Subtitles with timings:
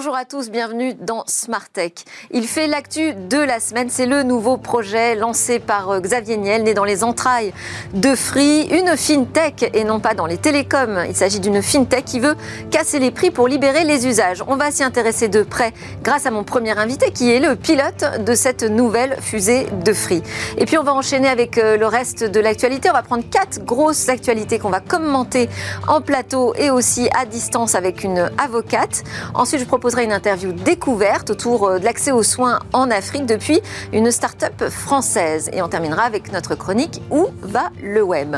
[0.00, 1.92] Bonjour à tous, bienvenue dans Smart Tech.
[2.30, 6.62] Il fait l'actu de la semaine, c'est le nouveau projet lancé par euh, Xavier Niel,
[6.62, 7.52] né dans les entrailles
[7.92, 11.04] de Free, une fintech et non pas dans les télécoms.
[11.06, 12.34] Il s'agit d'une fintech qui veut
[12.70, 14.42] casser les prix pour libérer les usages.
[14.46, 18.24] On va s'y intéresser de près grâce à mon premier invité qui est le pilote
[18.24, 20.22] de cette nouvelle fusée de Free.
[20.56, 22.88] Et puis on va enchaîner avec euh, le reste de l'actualité.
[22.88, 25.50] On va prendre quatre grosses actualités qu'on va commenter
[25.88, 29.02] en plateau et aussi à distance avec une avocate.
[29.34, 33.60] Ensuite, je proposerai une interview découverte autour euh, de l'accès aux soins en Afrique depuis
[33.92, 35.50] une start-up française.
[35.52, 38.36] Et on terminera avec notre chronique Où va le web?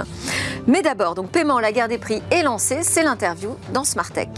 [0.67, 2.79] Mais d'abord, donc paiement, la guerre des prix est lancée.
[2.81, 4.29] C'est l'interview dans Smart Tech.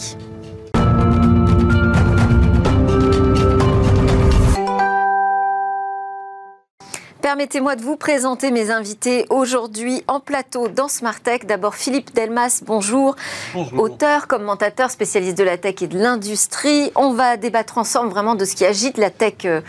[7.25, 11.47] Permettez-moi de vous présenter mes invités aujourd'hui en plateau dans Smart Tech.
[11.47, 13.17] D'abord Philippe Delmas, bonjour.
[13.55, 13.81] bonjour.
[13.81, 16.93] Auteur, commentateur, spécialiste de la tech et de l'industrie.
[16.95, 19.63] On va débattre ensemble vraiment de ce qui agite la tech euh,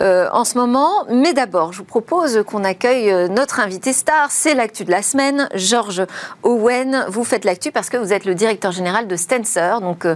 [0.00, 1.04] euh, en ce moment.
[1.10, 4.30] Mais d'abord, je vous propose qu'on accueille euh, notre invité star.
[4.30, 6.06] C'est l'actu de la semaine, Georges
[6.44, 7.06] Owen.
[7.08, 10.06] Vous faites l'actu parce que vous êtes le directeur général de Stencer, donc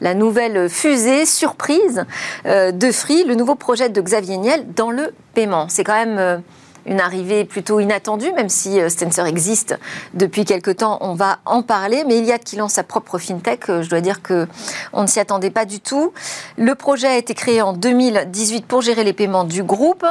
[0.00, 2.06] la nouvelle fusée surprise
[2.46, 5.68] de Free, le nouveau projet de Xavier Niel dans le paiement.
[5.68, 6.42] C'est quand même
[6.88, 9.78] une arrivée plutôt inattendue, même si euh, Stencer existe
[10.14, 12.02] depuis quelque temps, on va en parler.
[12.06, 14.48] Mais Iliad qui lance sa propre fintech, euh, je dois dire que
[14.92, 16.12] on ne s'y attendait pas du tout.
[16.56, 20.04] Le projet a été créé en 2018 pour gérer les paiements du groupe.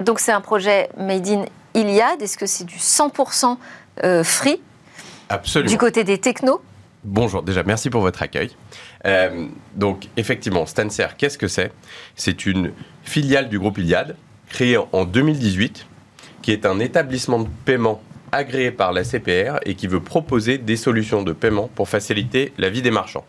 [0.00, 2.20] Donc c'est un projet made in Iliad.
[2.20, 3.56] Est-ce que c'est du 100%
[4.04, 4.60] euh, free?
[5.28, 5.70] Absolument.
[5.70, 6.60] Du côté des technos?
[7.04, 8.50] Bonjour, déjà merci pour votre accueil.
[9.76, 11.72] donc effectivement, Stancer, qu'est-ce que c'est?
[12.16, 12.72] C'est une
[13.04, 14.16] filiale du groupe Iliad,
[14.48, 15.86] créée en 2018
[16.42, 18.00] qui est un établissement de paiement
[18.32, 22.70] agréé par la CPR et qui veut proposer des solutions de paiement pour faciliter la
[22.70, 23.24] vie des marchands.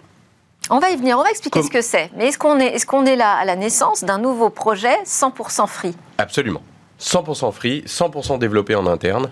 [0.70, 2.12] On va y venir, on va expliquer ce que c'est.
[2.16, 5.68] Mais est-ce qu'on est, est, qu'on est là à la naissance d'un nouveau projet 100%
[5.68, 5.96] free?
[6.18, 6.62] Absolument.
[7.00, 9.32] 100% free, 100% développé en interne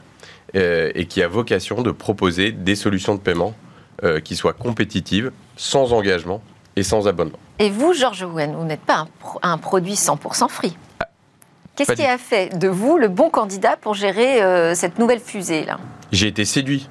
[0.56, 3.54] euh, et qui a vocation de proposer des solutions de paiement
[4.04, 6.42] euh, qui soient compétitives, sans engagement
[6.76, 7.40] et sans abonnement.
[7.60, 9.08] Et vous, Georges Owen, vous n'êtes pas
[9.44, 10.76] un, un produit 100% free?
[11.78, 15.64] Qu'est-ce qui a fait de vous le bon candidat pour gérer euh, cette nouvelle fusée
[15.64, 15.78] là?
[16.12, 16.90] J'ai été séduit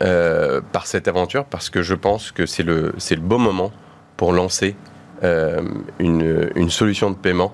[0.00, 3.72] euh, par cette aventure parce que je pense que c'est le, le bon moment
[4.16, 4.76] pour lancer
[5.24, 5.62] euh,
[5.98, 7.52] une, une, solution de paiement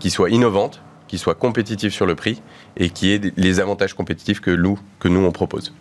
[0.00, 2.42] qui soit innovante, qui soit compétitive sur le prix
[2.76, 5.72] et qui ait les avantages compétitifs que nous, que nous on propose.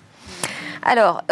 [0.83, 1.23] Alors,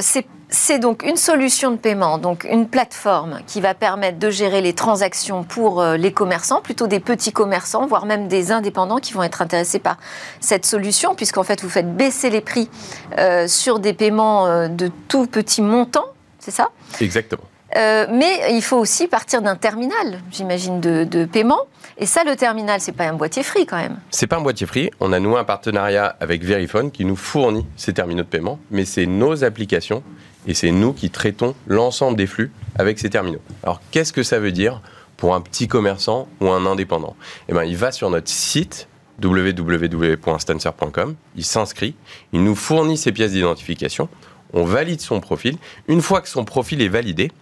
[0.00, 4.60] c'est c'est donc une solution de paiement, donc une plateforme qui va permettre de gérer
[4.60, 9.12] les transactions pour euh, les commerçants, plutôt des petits commerçants, voire même des indépendants qui
[9.12, 9.96] vont être intéressés par
[10.40, 12.70] cette solution, puisqu'en fait vous faites baisser les prix
[13.18, 16.06] euh, sur des paiements euh, de tout petit montant,
[16.38, 16.70] c'est ça?
[17.00, 17.44] Exactement.
[17.74, 21.60] Mais il faut aussi partir d'un terminal, j'imagine, de, paiement.
[21.98, 23.98] Et ça, le terminal, c'est pas un boîtier free quand même.
[24.10, 24.90] C'est pas un boîtier free.
[25.00, 28.84] On a noué un partenariat avec Verifone qui nous fournit ces terminaux de paiement, mais
[28.84, 30.02] c'est nos applications
[30.46, 33.40] et c'est nous qui traitons l'ensemble des flux avec ces terminaux.
[33.62, 34.82] Alors qu'est-ce que ça veut dire
[35.16, 37.16] pour un petit commerçant ou un indépendant?
[37.48, 38.88] Eh bien, il va sur notre site
[39.22, 41.94] www.stancer.com, il s'inscrit,
[42.32, 44.10] il nous fournit ses pièces d'identification,
[44.52, 45.56] on valide son profil.
[45.88, 47.32] Une fois que son profil est validé,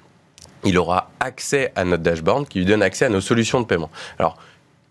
[0.65, 3.91] il aura accès à notre dashboard qui lui donne accès à nos solutions de paiement.
[4.19, 4.37] Alors,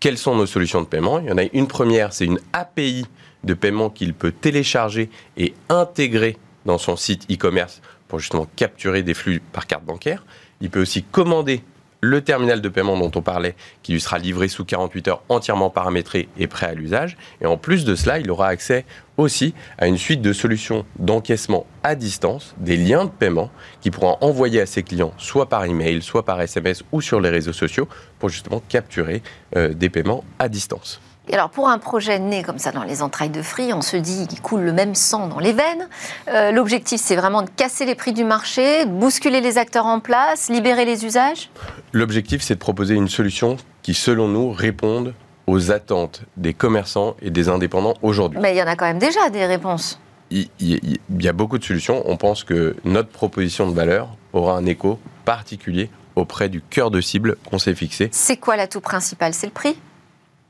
[0.00, 1.18] quelles sont nos solutions de paiement?
[1.18, 3.06] Il y en a une première, c'est une API
[3.42, 6.36] de paiement qu'il peut télécharger et intégrer
[6.66, 10.24] dans son site e-commerce pour justement capturer des flux par carte bancaire.
[10.60, 11.62] Il peut aussi commander
[12.04, 15.70] le terminal de paiement dont on parlait, qui lui sera livré sous 48 heures entièrement
[15.70, 17.16] paramétré et prêt à l'usage.
[17.40, 18.84] Et en plus de cela, il aura accès
[19.16, 23.50] aussi à une suite de solutions d'encaissement à distance, des liens de paiement
[23.80, 27.30] qu'il pourra envoyer à ses clients, soit par email, soit par SMS ou sur les
[27.30, 27.88] réseaux sociaux,
[28.18, 29.22] pour justement capturer
[29.56, 31.00] euh, des paiements à distance.
[31.32, 34.26] Alors pour un projet né comme ça dans les entrailles de Free, on se dit
[34.28, 35.88] qu'il coule le même sang dans les veines.
[36.28, 40.48] Euh, l'objectif, c'est vraiment de casser les prix du marché, bousculer les acteurs en place,
[40.48, 41.50] libérer les usages
[41.92, 45.14] L'objectif, c'est de proposer une solution qui, selon nous, réponde
[45.46, 48.38] aux attentes des commerçants et des indépendants aujourd'hui.
[48.40, 50.00] Mais il y en a quand même déjà des réponses.
[50.30, 52.02] Il, y a beaucoup de solutions.
[52.06, 57.00] On pense que notre proposition de valeur aura un écho particulier auprès du cœur de
[57.00, 58.08] cible qu'on s'est fixé.
[58.12, 59.76] C'est quoi l'atout principal C'est le prix?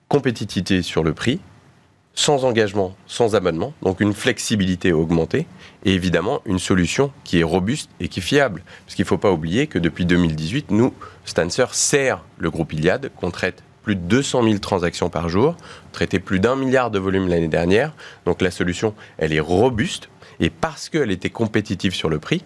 [0.09, 1.41] Compétitivité sur le prix,
[2.15, 5.47] sans engagement, sans abonnement, donc une flexibilité augmentée,
[5.85, 8.63] et évidemment une solution qui est robuste et qui est fiable.
[8.85, 13.11] Parce qu'il ne faut pas oublier que depuis 2018, nous, Stancer sert le groupe Iliad,
[13.17, 15.57] qu'on traite plus de 200 000 transactions par jour,
[15.93, 17.93] traité plus d'un milliard de volume l'année dernière,
[18.25, 20.09] donc la solution, elle est robuste,
[20.41, 22.45] et parce qu'elle était compétitive sur le prix,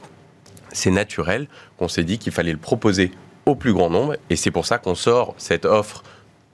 [0.72, 3.10] c'est naturel qu'on s'est dit qu'il fallait le proposer
[3.46, 4.16] au plus grand nombre.
[4.30, 6.02] Et c'est pour ça qu'on sort cette offre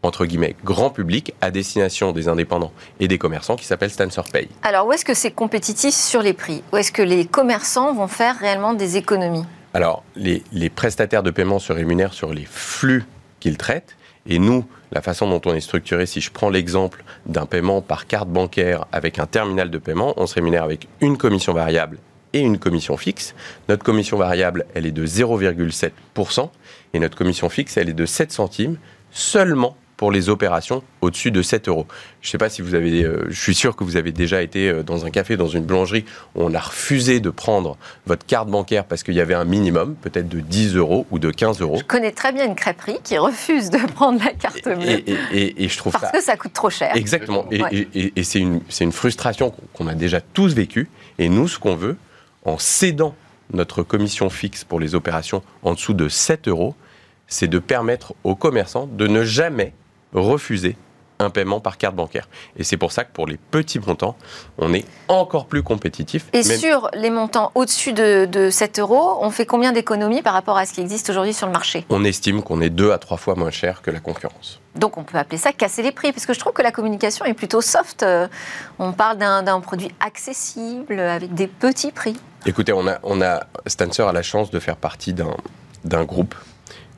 [0.04, 4.48] entre guillemets, grand public à destination des indépendants et des commerçants qui s'appelle Stancer Pay.
[4.62, 6.62] Alors, où est-ce que c'est compétitif sur les prix?
[6.72, 9.44] Où est-ce que les commerçants vont faire réellement des économies?
[9.72, 13.04] Alors, les, prestataires de paiement se rémunèrent sur les flux
[13.40, 13.96] qu'ils traitent.
[14.26, 18.06] Et nous, la façon dont on est structuré, si je prends l'exemple d'un paiement par
[18.06, 21.98] carte bancaire avec un terminal de paiement, on se rémunère avec une commission variable
[22.32, 23.34] et une commission fixe.
[23.68, 26.48] Notre commission variable, elle est de 0,7%
[26.94, 28.78] et notre commission fixe, elle est de 7 centimes
[29.10, 31.86] seulement pour les opérations au-dessus de 7 euros.
[32.20, 34.42] Je ne sais pas si vous avez, euh, je suis sûr que vous avez déjà
[34.42, 36.04] été euh, dans un café, dans une boulangerie,
[36.34, 37.76] où on a refusé de prendre
[38.06, 41.30] votre carte bancaire parce qu'il y avait un minimum, peut-être de 10 euros ou de
[41.30, 41.76] 15 euros.
[41.78, 45.02] Je connais très bien une crêperie qui refuse de prendre la carte bleue.
[45.32, 46.94] Et, je trouve parce que ça coûte trop cher.
[46.94, 47.46] Exactement.
[47.50, 50.88] Et, c'est une, une frustration qu'on a déjà tous vécue.
[51.18, 51.96] Et nous, ce qu'on veut,
[52.44, 53.14] en cédant
[53.52, 56.74] notre commission fixe pour les opérations en dessous de 7 euros,
[57.26, 59.72] c'est de permettre aux commerçants de ne jamais
[60.14, 60.76] refuser
[61.18, 62.28] un paiement par carte bancaire.
[62.56, 64.16] Et c'est pour ça que pour les petits montants,
[64.58, 66.26] on est encore plus compétitif.
[66.32, 70.66] Et sur les montants au-dessus de, 7 euros, on fait combien d'économies par rapport à
[70.66, 71.84] ce qui existe aujourd'hui sur le marché?
[71.90, 74.60] On estime qu'on est deux à trois fois moins cher que la concurrence.
[74.74, 77.24] Donc on peut appeler ça casser les prix, parce que je trouve que la communication
[77.24, 78.02] est plutôt soft.
[78.02, 78.26] Euh,
[78.78, 82.16] on parle d'un produit accessible avec des petits prix.
[82.44, 86.34] Écoutez, on a, on a Stancer a la chance de faire partie d'un groupe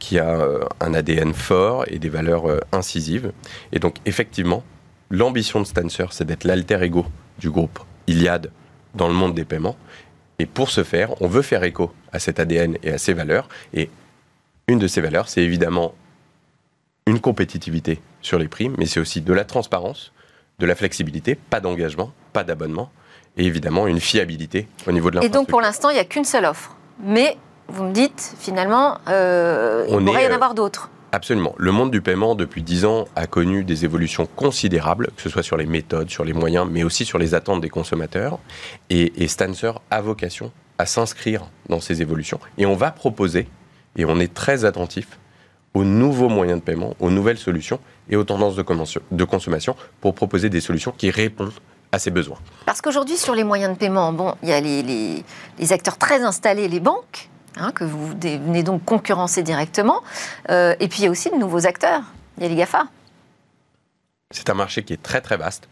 [0.07, 3.33] qui a euh, un ADN fort et des valeurs euh, incisives.
[3.73, 4.63] Et donc, effectivement,
[5.11, 7.07] l'ambition de Stancer, c'est d'être l'alter ego
[7.41, 8.53] du groupe Iliad
[8.95, 9.77] dans le monde des paiements.
[10.39, 13.49] Et pour ce faire, on veut faire écho à cet ADN et à ces valeurs.
[13.75, 13.91] Et
[14.69, 15.93] une de ces valeurs, c'est évidemment
[17.09, 20.13] une compétitivité sur les prix, mais c'est aussi de la transparence,
[20.61, 22.93] de la flexibilité, pas d'engagement, pas d'abonnement,
[23.37, 25.41] et évidemment une fiabilité au niveau de l'infrastructure.
[25.41, 26.77] Et donc pour l'instant, il n'y a qu'une seule offre.
[27.03, 27.37] Mais
[27.69, 30.91] vous me dites, finalement, euh, il pourrait y en avoir d'autres.
[31.13, 31.55] Absolument.
[31.57, 35.43] Le monde du paiement, depuis 10 ans, a connu des évolutions considérables, que ce soit
[35.43, 38.39] sur les méthodes, sur les moyens, mais aussi sur les attentes des consommateurs.
[38.91, 42.39] Et, et Stancer a vocation à s'inscrire dans ces évolutions.
[42.59, 43.49] Et on va proposer,
[43.97, 45.19] et on est très attentif,
[45.75, 48.65] aux nouveaux moyens de paiement, aux nouvelles solutions et aux tendances de,
[49.13, 51.53] de consommation pour proposer des solutions qui répondent
[51.93, 52.39] à ces besoins.
[52.65, 55.25] Parce qu'aujourd'hui, sur les moyens de paiement, bon, il y a les, les,
[55.59, 57.29] les acteurs très installés, les banques,
[57.59, 60.03] Hein, que vous venez donc concurrencer directement.
[60.51, 62.03] Euh, et puis il y a aussi de nouveaux acteurs.
[62.37, 62.87] Il y a les GAFA.
[64.31, 65.69] C'est un marché qui est très très vaste.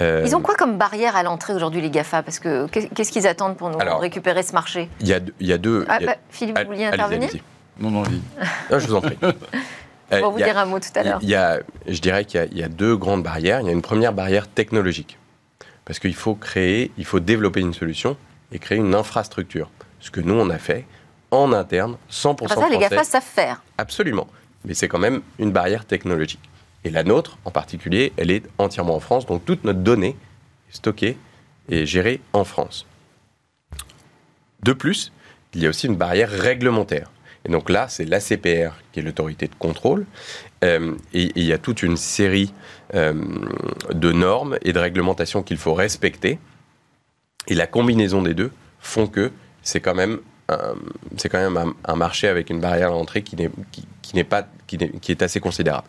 [0.00, 3.26] Euh, Ils ont quoi comme barrière à l'entrée aujourd'hui, les GAFA Parce que qu'est-ce qu'ils
[3.26, 4.88] attendent pour nous récupérer ce marché?
[5.00, 5.84] Il y a, il y a deux.
[5.88, 7.30] Ah, bah, Philippe, vous vouliez intervenir?
[7.78, 8.22] Non, non, oui.
[8.70, 9.18] non, je vous en prie.
[10.10, 11.18] On va vous dire un mot tout à l'heure.
[11.22, 13.60] Il y a, je dirais qu'il y, y, a deux grandes barrières.
[13.60, 15.18] Il y a une première barrière technologique.
[15.84, 18.16] Parce qu'il faut créer, il faut développer une solution
[18.52, 19.70] et créer une infrastructure.
[20.04, 20.84] Ce que nous, on a fait
[21.30, 23.62] en interne, 100% ça, les GAFA savent faire.
[23.78, 24.28] Absolument.
[24.66, 26.50] Mais c'est quand même une barrière technologique.
[26.84, 29.24] Et la nôtre, en particulier, elle est entièrement en France.
[29.24, 30.14] Donc toute notre donnée
[30.70, 31.16] est stockée
[31.70, 32.86] et gérée en France.
[34.62, 35.10] De plus,
[35.54, 37.10] il y a aussi une barrière réglementaire.
[37.46, 40.04] Et donc là, c'est l'ACPR qui est l'autorité de contrôle.
[40.64, 42.52] Euh, et, il y a toute une série
[42.94, 43.14] euh,
[43.90, 46.38] de normes et de réglementations qu'il faut respecter.
[47.48, 49.32] Et la combinaison des deux font que
[49.64, 50.20] c'est quand même
[51.16, 53.50] c'est quand même un, marché avec une barrière à l'entrée qui n'est
[54.02, 55.88] qui, n'est pas qui, qui, est assez considérable.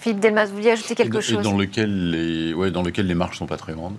[0.00, 1.42] Philippe Delmas, vous vouliez ajouter quelque chose?
[1.42, 3.96] dans lequel les ouais, dans lequel les marges sont pas très grandes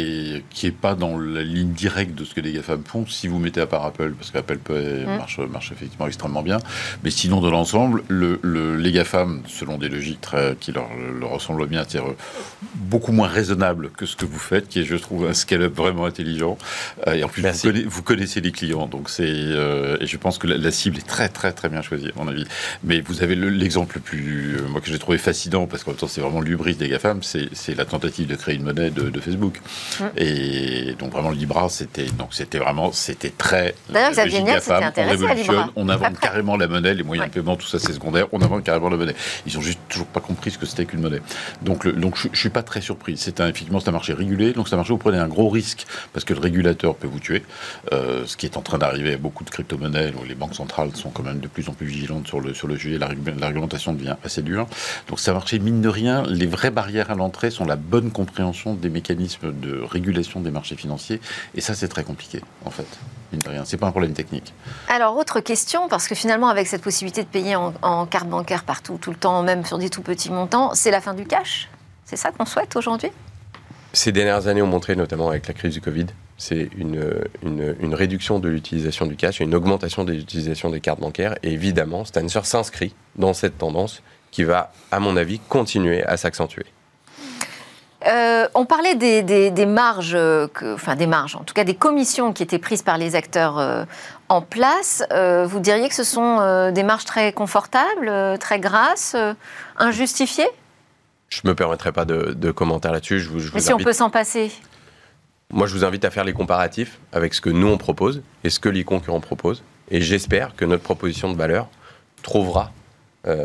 [0.00, 3.28] et qui n'est pas dans la ligne directe de ce que les GAFAM font, si
[3.28, 5.16] vous mettez à part Apple, parce qu'Apple mm.
[5.16, 6.58] marche, marche, effectivement extrêmement bien,
[7.04, 8.40] mais sinon de l'ensemble, le,
[8.76, 10.88] les GAFAM, selon des logiques très, qui leur,
[11.18, 12.00] leur ressemblent bien, c'est
[12.74, 16.06] beaucoup moins raisonnable que ce que vous faites, qui est, je trouve, un scale-up vraiment
[16.06, 16.58] intelligent.
[17.06, 17.42] Euh, et en plus,
[17.86, 21.28] vous connaissez, les clients, donc c'est, euh, et je pense que la, cible est très
[21.28, 22.44] très très bien choisie, à mon avis.
[22.84, 25.98] Mais vous avez l'exemple le, plus, euh, moi que j'ai trouvé fascinant, parce qu'en même
[25.98, 29.20] temps c'est vraiment l'ubris des GAFAM, c'est la tentative de créer une monnaie de, de
[29.20, 29.60] Facebook.
[30.16, 33.74] Et donc vraiment Libra, c'était donc c'était vraiment c'était très.
[33.88, 35.70] D'ailleurs, Xavier Niel s'était intéressé à Libra.
[35.76, 38.26] On invente carrément la monnaie, les moyens de paiement, tout ça c'est secondaire.
[38.32, 39.14] On invente carrément la monnaie.
[39.46, 41.22] Ils ont juste toujours pas compris ce que c'était qu'une monnaie.
[41.62, 43.16] Donc donc je, suis pas très surpris.
[43.16, 45.28] C'est un, effectivement c'est un marché régulé, donc c'est un marché où vous prenez un
[45.28, 47.42] gros risque parce que le régulateur peut vous tuer.
[47.92, 50.12] Euh, ce qui est en train d'arriver à beaucoup de crypto-monnaies.
[50.20, 52.68] où les banques centrales sont quand même de plus en plus vigilantes sur le sur
[52.68, 52.98] le sujet.
[52.98, 54.66] La, la réglementation devient assez dure.
[55.08, 56.22] Donc c'est un marché mine de rien.
[56.28, 60.76] Les vraies barrières à l'entrée sont la bonne compréhension des mécanismes de régulation des marchés
[60.76, 61.20] financiers.
[61.54, 62.86] Et ça, c'est très compliqué, en fait.
[63.64, 64.52] C'est pas un problème technique.
[64.88, 68.98] Alors, autre question, parce que finalement, avec cette possibilité de payer en, carte bancaire partout,
[69.00, 71.68] tout le temps, même sur des tout petits montants, c'est la fin du cash?
[72.04, 73.10] C'est ça qu'on souhaite aujourd'hui?
[73.92, 76.06] Ces dernières années ont montré, notamment avec la crise du Covid,
[76.38, 81.00] c'est une, une, réduction de l'utilisation du cash et une augmentation de l'utilisation des cartes
[81.00, 81.36] bancaires.
[81.42, 86.64] Et évidemment, Stancer s'inscrit dans cette tendance qui va, à mon avis, continuer à s'accentuer.
[88.06, 90.16] Euh, on parlait des, marges,
[90.62, 93.84] enfin des marges, en tout cas des commissions qui étaient prises par les acteurs euh,
[94.28, 95.02] en place.
[95.12, 99.16] Euh, vous diriez que ce sont des marges très confortables, très grasses,
[99.76, 100.48] injustifiées?
[101.28, 103.28] Je ne me permettrai pas de, commentaire là-dessus.
[103.54, 104.50] Mais si on peut s'en passer
[105.52, 108.50] Moi, je vous invite à faire les comparatifs avec ce que nous on propose et
[108.50, 109.62] ce que les concurrents proposent.
[109.90, 111.68] Et j'espère que notre proposition de valeur
[112.22, 112.72] trouvera,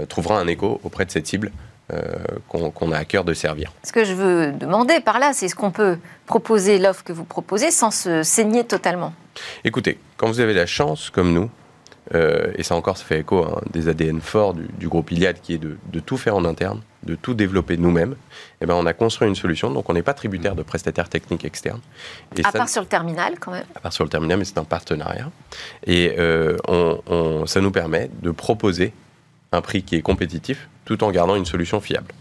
[0.08, 1.52] trouvera un écho auprès de cette cible
[1.94, 2.02] euh,
[2.50, 3.72] qu'on a à cœur de servir.
[3.84, 7.26] Ce que je veux demander par là, c'est ce qu'on peut proposer l'offre que vous
[7.26, 9.14] proposez sans se saigner totalement
[9.64, 11.50] Écoutez, quand vous avez la chance, comme nous,
[12.14, 15.54] euh, et ça encore, ça fait écho à des ADN forts du, groupe Iliad, qui
[15.54, 18.16] est de, tout faire en interne, de tout développer nous-mêmes, et
[18.62, 21.46] eh ben on a construit une solution, donc on n'est pas tributaire de prestataires techniques
[21.46, 21.82] externes.
[22.36, 24.58] Et à part sur le terminal, quand même À part sur le terminal, mais c'est
[24.58, 25.30] un partenariat.
[25.86, 26.58] Et euh,
[27.46, 28.94] ça nous permet de proposer
[29.52, 32.14] un prix qui est compétitif tout en gardant une solution fiable.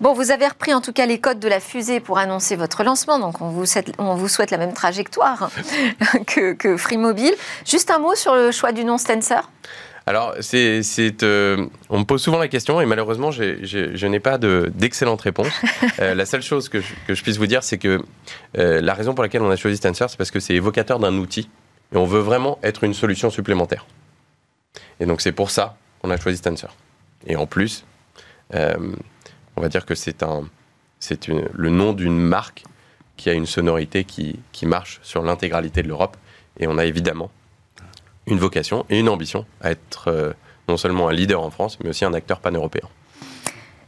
[0.00, 2.84] Bon, vous avez repris en tout cas les codes de la fusée pour annoncer votre
[2.84, 5.50] lancement, donc on vous souhaite, on vous souhaite la même trajectoire
[6.26, 7.34] que, que, Free Mobile.
[7.64, 9.40] Juste un mot sur le choix du nom Stencer
[10.08, 15.20] alors, c'est, euh, on me pose souvent la question et malheureusement, je n'ai pas d'excellente
[15.20, 15.48] réponse.
[15.98, 18.02] Euh, la seule chose que je, puisse vous dire, c'est que
[18.58, 21.14] euh, la raison pour laquelle on a choisi Stencer, c'est parce que c'est évocateur d'un
[21.14, 21.48] outil
[21.92, 23.86] et on veut vraiment être une solution supplémentaire.
[25.00, 26.68] Et donc, c'est pour ça qu'on a choisi Stencer.
[27.26, 27.84] Et en plus,
[28.54, 28.76] euh,
[29.56, 30.22] on va dire que c'est
[31.28, 32.64] le nom d'une marque
[33.16, 36.16] qui a une sonorité qui, qui marche sur l'intégralité de l'Europe.
[36.58, 37.30] Et on a évidemment
[38.26, 40.32] une vocation et une ambition à être euh,
[40.68, 42.88] non seulement un leader en France, mais aussi un acteur pan-européen.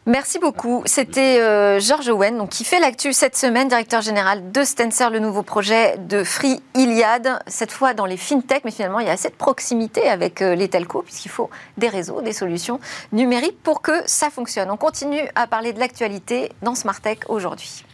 [0.09, 0.83] Merci beaucoup.
[0.87, 5.19] C'était euh, Georges Owen, donc, qui fait l'actu cette semaine, directeur général de Stencer, le
[5.19, 9.13] nouveau projet de Free Iliad, cette fois dans les fintech, mais finalement il y a
[9.13, 12.81] assez de proximité avec euh, les telcos, puisqu'il faut des réseaux, des solutions
[13.13, 14.71] numériques pour que ça fonctionne.
[14.71, 17.85] On continue à parler de l'actualité dans Smart Tech aujourd'hui.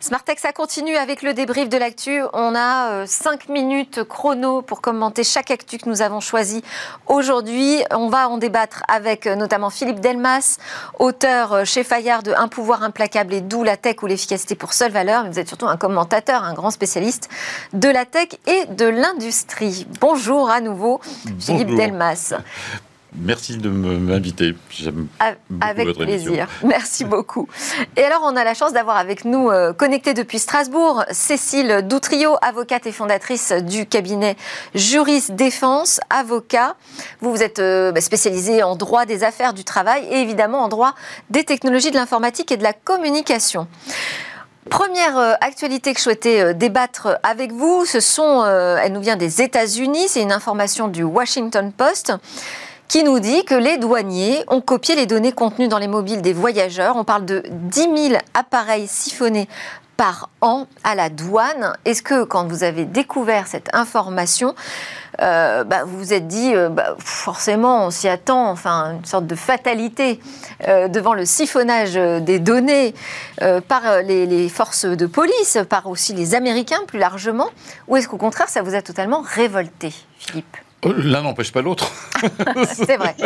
[0.00, 2.22] Smartex, ça continue avec le débrief de l'actu.
[2.32, 6.62] On a 5 euh, minutes chrono pour commenter chaque actu que nous avons choisi
[7.08, 7.82] aujourd'hui.
[7.90, 10.58] On va en débattre avec euh, notamment Philippe Delmas,
[11.00, 14.72] auteur euh, chez Fayard de Un pouvoir implacable et d'où la tech ou l'efficacité pour
[14.72, 15.24] seule valeur.
[15.24, 17.28] Mais vous êtes surtout un commentateur, un grand spécialiste
[17.72, 19.88] de la tech et de l'industrie.
[20.00, 21.00] Bonjour à nouveau,
[21.40, 22.34] Philippe Delmas.
[23.16, 24.54] Merci de m'inviter.
[24.70, 25.08] J'aime
[25.60, 26.46] Avec plaisir.
[26.62, 27.48] Merci beaucoup.
[27.96, 32.36] Et alors, on a la chance d'avoir avec nous, euh, connecté depuis Strasbourg, Cécile Doutrio,
[32.42, 34.36] avocate et fondatrice du cabinet
[34.74, 36.76] Juris Défense, avocat.
[37.20, 40.68] Vous, vous êtes euh, bah, spécialisée en droit des affaires du travail et évidemment en
[40.68, 40.94] droit
[41.30, 43.68] des technologies de l'informatique et de la communication.
[44.68, 49.40] Première euh, actualité que je souhaitais débattre avec vous, ce sont, elle nous vient des
[49.40, 52.12] États-Unis, c'est une information du Washington Post
[52.88, 56.32] qui nous dit que les douaniers ont copié les données contenues dans les mobiles des
[56.32, 56.96] voyageurs.
[56.96, 59.48] On parle de 10 000 appareils siphonnés
[59.98, 61.74] par an à la douane.
[61.84, 64.54] Est-ce que quand vous avez découvert cette information,
[65.20, 69.26] euh, bah, vous vous êtes dit, euh, bah, forcément, on s'y attend, enfin, une sorte
[69.26, 70.20] de fatalité
[70.68, 72.94] euh, devant le siphonnage des données
[73.66, 77.48] par les, les, forces de police, par aussi les Américains plus largement,
[77.88, 80.56] ou est-ce qu'au contraire, ça vous a totalement révolté, Philippe?
[80.84, 81.90] L'un n'empêche pas l'autre.
[82.72, 83.16] C'est vrai.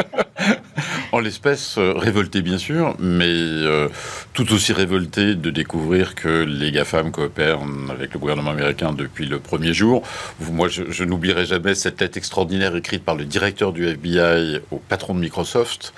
[1.12, 3.88] en l'espèce, euh, révolté bien sûr, mais euh,
[4.32, 9.38] tout aussi révolté de découvrir que les GAFAM coopèrent avec le gouvernement américain depuis le
[9.38, 10.02] premier jour.
[10.50, 15.14] Moi, je, n'oublierai jamais cette lettre extraordinaire écrite par le directeur du FBI au patron
[15.14, 15.92] de Microsoft.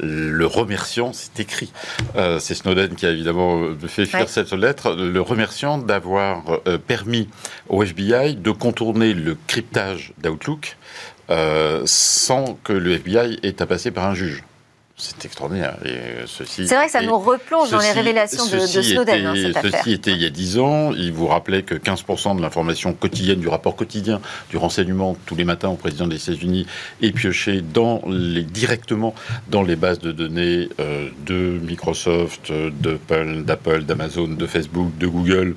[0.00, 1.72] Le remerciant, c'est écrit.
[2.16, 4.96] Euh, c'est Snowden qui a évidemment fait écrire cette lettre.
[4.96, 7.28] Le remerciant d'avoir permis
[7.68, 10.76] au FBI de contourner le cryptage d'Outlook
[11.30, 14.42] euh, sans que le FBI ait à passer par un juge.
[14.98, 15.76] C'est extraordinaire.
[16.26, 19.26] C'est vrai que ça nous replonge dans les révélations de, Snowden.
[19.26, 20.92] Hein, ceci était il y a 10 ans.
[20.94, 25.44] Il vous rappelait que 15% de l'information quotidienne, du rapport quotidien, du renseignement tous les
[25.44, 26.66] matins au président des États-Unis
[27.02, 29.14] est pioché dans les, directement
[29.50, 35.56] dans les bases de données euh, de Microsoft, d'Apple, d'Amazon, de Facebook, de Google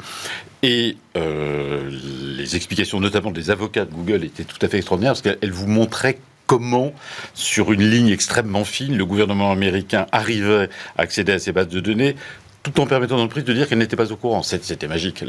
[0.64, 1.90] et euh,
[2.38, 5.68] les explications, notamment des avocats de Google, étaient tout à fait extraordinaires parce qu'elles vous
[5.68, 6.94] montraient comment,
[7.36, 11.80] sur une ligne extrêmement fine, le gouvernement américain arrivait à accéder à ces bases de
[11.80, 12.16] données
[12.72, 14.44] tout en permettant à l'entreprise de dire qu'elle n'était pas au courant.
[14.44, 15.24] C'était magique.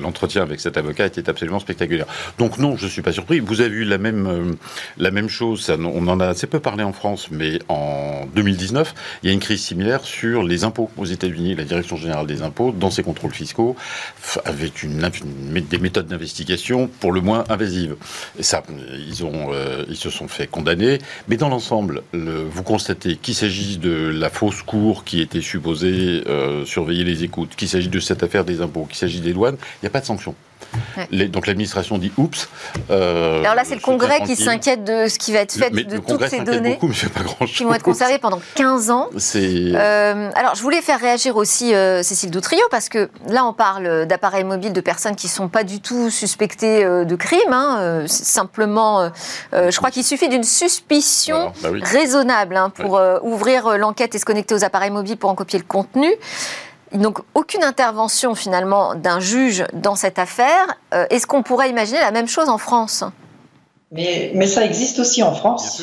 [0.00, 2.06] L'entretien avec cet avocat était absolument spectaculaire.
[2.38, 3.40] Donc non, je ne suis pas surpris.
[3.40, 4.52] Vous avez eu la même, euh,
[4.96, 9.28] la même chose, on en a assez peu parlé en France, mais en 2019, il
[9.28, 11.54] y a une crise similaire sur les impôts aux États-Unis.
[11.54, 13.76] La Direction générale des impôts, dans ses contrôles fiscaux,
[14.44, 15.10] avait une,
[15.68, 17.96] des méthodes d'investigation pour le moins invasives.
[18.38, 18.62] Et ça,
[19.08, 20.98] ils, ont, euh, ils se sont fait condamner.
[21.28, 26.64] Mais dans l'ensemble, vous constatez qu'il s'agisse de la fausse cour qui était supposée euh,
[26.86, 29.84] surveiller les écoutes, qu'il s'agisse de cette affaire des impôts, qu'il s'agisse des douanes, il
[29.84, 30.36] n'y a pas de sanction
[31.30, 32.48] donc l'administration dit oups.
[32.90, 35.98] Euh, Alors là, c'est le Congrès qui s'inquiète de ce qui va être fait de
[35.98, 36.78] toutes ces données
[37.46, 39.08] qui vont être conservées pendant 15 ans.
[39.14, 44.06] Euh, alors, je voulais faire réagir aussi euh, Cécile Doutrio parce que là, on parle
[44.06, 47.52] d'appareils mobiles de personnes qui ne sont pas du tout suspectées de crime.
[47.52, 49.10] Hein, simplement,
[49.52, 54.54] je crois qu'il suffit d'une suspicion bah raisonnable hein, pour ouvrir l'enquête et se connecter
[54.54, 56.08] aux appareils mobiles pour en copier le contenu.
[56.96, 60.66] Donc aucune intervention finalement d'un juge dans cette affaire.
[60.94, 63.04] Euh, est-ce qu'on pourrait imaginer la même chose en France?
[63.92, 65.80] Mais, mais, ça existe aussi en France.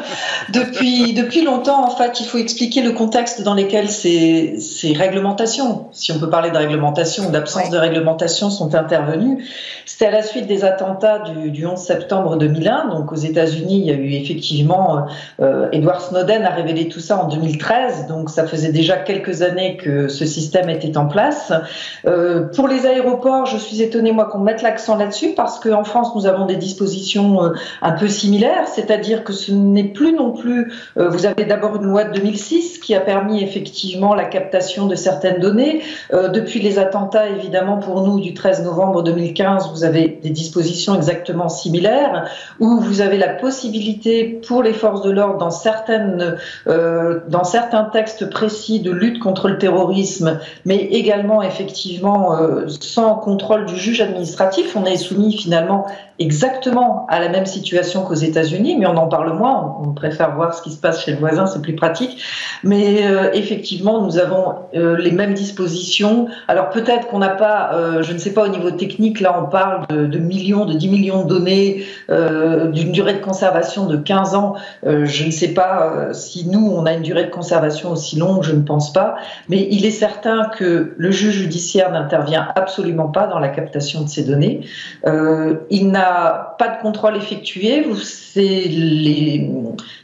[0.52, 5.86] depuis, depuis longtemps, en fait, il faut expliquer le contexte dans lequel ces, ces réglementations,
[5.92, 9.46] si on peut parler de réglementation ou d'absence de réglementation, sont intervenues.
[9.86, 12.88] C'était à la suite des attentats du, du, 11 septembre 2001.
[12.88, 15.06] Donc aux États-Unis, il y a eu effectivement,
[15.40, 18.08] euh, Edward Snowden a révélé tout ça en 2013.
[18.08, 21.50] Donc ça faisait déjà quelques années que ce système était en place.
[22.06, 26.14] Euh, pour les aéroports, je suis étonnée, moi, qu'on mette l'accent là-dessus parce qu'en France,
[26.14, 27.52] nous avons des dispositions euh,
[27.82, 30.72] un peu similaire, c'est-à-dire que ce n'est plus non plus.
[30.96, 34.94] Euh, vous avez d'abord une loi de 2006 qui a permis effectivement la captation de
[34.94, 35.82] certaines données.
[36.12, 40.94] Euh, depuis les attentats, évidemment, pour nous, du 13 novembre 2015, vous avez des dispositions
[40.94, 42.28] exactement similaires
[42.60, 45.50] où vous avez la possibilité pour les forces de l'ordre dans
[47.44, 52.36] certains textes précis de lutte contre le terrorisme, mais également effectivement
[52.80, 54.76] sans contrôle du juge administratif.
[54.76, 55.86] On est soumis finalement
[56.18, 59.76] exactement à la même situation qu'aux États-Unis, mais on en parle moins.
[59.82, 62.22] On, préfère voir ce qui se passe chez le voisin, c'est plus pratique.
[62.62, 66.28] Mais euh, effectivement, nous avons euh, les mêmes dispositions.
[66.46, 69.48] Alors peut-être qu'on n'a pas, euh, je ne sais pas au niveau technique, là on
[69.48, 74.34] parle de, de millions, de 10 millions de données, d'une durée de conservation de 15
[74.34, 74.54] ans.
[74.84, 78.52] je ne sais pas si nous, on a une durée de conservation aussi longue, je
[78.52, 79.16] ne pense pas.
[79.48, 84.08] Mais il est certain que le juge judiciaire n'intervient absolument pas dans la captation de
[84.08, 84.60] ces données.
[85.70, 87.84] il n'a pas de contrôle effectué.
[88.02, 89.48] C'est les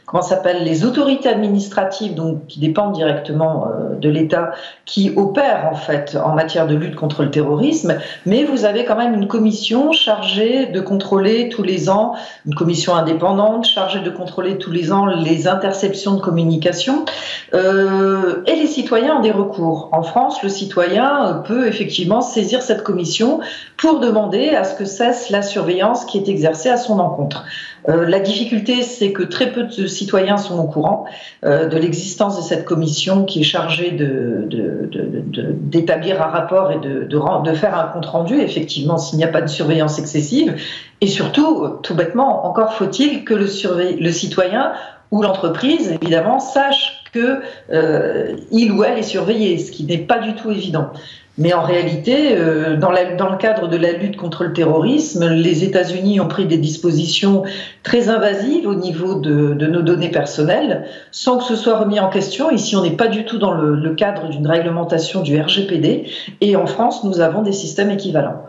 [0.05, 4.51] comment s'appelle les autorités administratives donc qui dépendent directement euh, de l'État
[4.85, 7.97] qui opèrent en fait en matière de lutte contre le terrorisme.
[8.25, 12.13] Mais vous avez quand même une commission chargée de contrôler tous les ans,
[12.45, 17.05] une commission indépendante chargée de contrôler tous les ans les interceptions de communication.
[17.53, 19.89] Euh, et les citoyens ont des recours.
[19.91, 23.39] En France, le citoyen peut effectivement saisir cette commission
[23.77, 27.45] pour demander à ce que cesse la surveillance qui est exercée à son encontre.
[27.87, 31.05] Euh, la difficulté, c'est que très peu de citoyens sont au courant
[31.43, 37.77] euh, de l'existence de cette commission qui est chargée d'établir un rapport et de, faire
[37.77, 40.55] un compte rendu, effectivement, s'il n'y a pas de surveillance excessive.
[41.01, 43.47] Et surtout, tout bêtement, encore faut-il que le,
[43.99, 44.73] le citoyen
[45.11, 50.33] ou l'entreprise, évidemment, sache qu'il euh, ou elle est surveillé, ce qui n'est pas du
[50.33, 50.89] tout évident.
[51.37, 56.21] Mais en réalité, euh, dans, le cadre de la lutte contre le terrorisme, les États-Unis
[56.21, 57.43] ont pris des dispositions
[57.83, 62.51] très invasives au niveau de, nos données personnelles, sans que ce soit remis en question.
[62.51, 66.09] Ici, on n'est pas du tout dans le, cadre d'une réglementation du RGPD.
[66.41, 68.41] Et en France, nous avons des systèmes équivalents.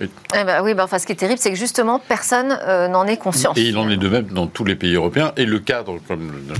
[0.00, 3.06] Eh ben oui, ben enfin, ce qui est terrible, c'est que justement, personne euh, n'en
[3.06, 3.52] est conscient.
[3.56, 5.32] Et il en est de même dans tous les pays européens.
[5.36, 6.54] Et le cadre, comme le,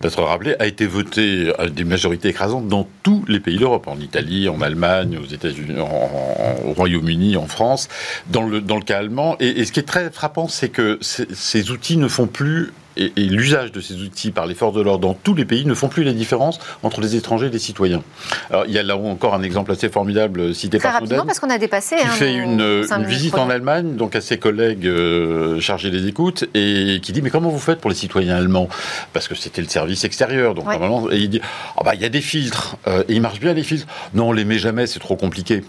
[0.00, 3.98] d'être rappelé, a été voté à des majorités écrasantes dans tous les pays d'Europe, en
[3.98, 7.88] Italie, en Allemagne, aux États-Unis, au Royaume-Uni, en France,
[8.28, 9.36] dans le, dans le cas allemand.
[9.40, 13.72] Et, ce qui est très frappant, c'est que ces outils ne font plus et, l'usage
[13.72, 16.04] de ces outils par les forces de l'ordre dans tous les pays ne font plus
[16.04, 18.02] la différence entre les étrangers et les citoyens.
[18.50, 21.26] Alors, il y a là encore un exemple assez formidable euh, cité Très par rapidement,
[21.26, 21.96] parce qu'on a dépassé.
[21.96, 26.44] Qui hein, fait une, visite en Allemagne, donc à ses collègues euh, chargés des écoutes,
[26.54, 28.68] et qui dit Mais comment vous faites pour les citoyens allemands?
[29.12, 31.10] Parce que c'était le service extérieur, donc normalement.
[31.10, 31.40] Et il dit
[31.76, 33.86] oh bah, il y a des filtres, euh, et ils marchent bien les filtres.
[34.14, 35.62] Non, on les met jamais, c'est trop compliqué.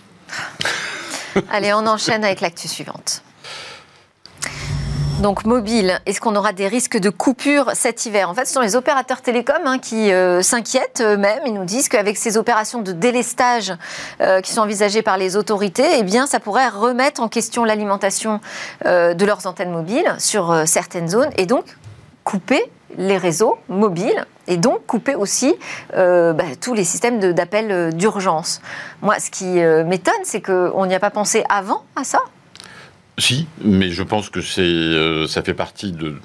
[1.52, 3.22] Allez, on enchaîne avec l'actu suivante.
[5.21, 8.30] Donc mobile, est-ce qu'on aura des risques de coupure cet hiver?
[8.30, 11.41] En fait, ce sont les opérateurs télécoms hein, qui euh, s'inquiètent eux-mêmes.
[11.47, 13.73] Ils nous disent qu'avec ces opérations de délestage
[14.21, 18.41] euh, qui sont envisagées par les autorités, eh bien, ça pourrait remettre en question l'alimentation
[18.86, 21.65] euh, de leurs antennes mobiles sur certaines zones et donc
[22.23, 22.63] couper
[22.95, 25.56] les réseaux mobiles et donc couper aussi
[25.93, 28.62] bah, tous les systèmes d'appel d'urgence.
[29.01, 29.45] Moi, ce qui
[29.86, 32.19] m'étonne, c'est qu'on n'y a pas pensé avant à ça?
[33.19, 36.15] Si, mais je pense que c'est, euh, ça fait partie de,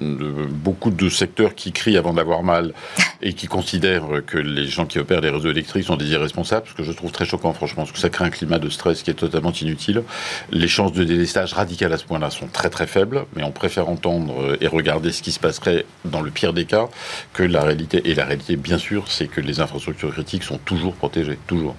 [0.49, 2.73] beaucoup de secteurs qui crient avant d'avoir mal
[3.23, 6.75] et qui considèrent que les gens qui opèrent les réseaux électriques sont des irresponsables, ce
[6.75, 9.09] que je trouve très choquant, franchement, parce que ça crée un climat de stress qui
[9.09, 10.03] est totalement inutile.
[10.51, 13.89] Les chances de délestage radical à ce point-là sont très très faibles, mais on préfère
[13.89, 16.89] entendre et regarder ce qui se passerait dans le pire des cas
[17.33, 18.01] que la réalité.
[18.05, 21.75] Et la réalité, bien sûr, c'est que les infrastructures critiques sont toujours protégées, toujours.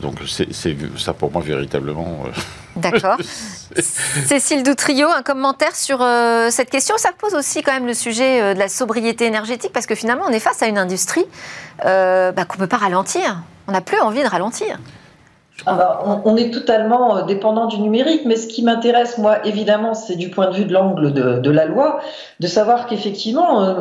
[0.00, 0.48] Donc c'est
[0.96, 2.24] ça pour moi véritablement.
[2.26, 2.30] Euh,
[2.76, 3.18] D'accord.
[4.26, 6.96] Cécile Doutrio, un commentaire sur euh, cette question.
[6.98, 10.24] Ça pose aussi quand même le sujet euh, de la sobriété énergétique parce que finalement
[10.28, 11.24] on est face à une industrie
[11.84, 13.42] bah, qu'on ne peut pas ralentir.
[13.68, 14.78] On n'a plus envie de ralentir.
[15.66, 20.50] on, est totalement dépendant du numérique, mais ce qui m'intéresse, moi, évidemment, c'est du point
[20.50, 22.00] de vue de l'angle de, de, la loi,
[22.40, 23.76] de savoir qu'effectivement,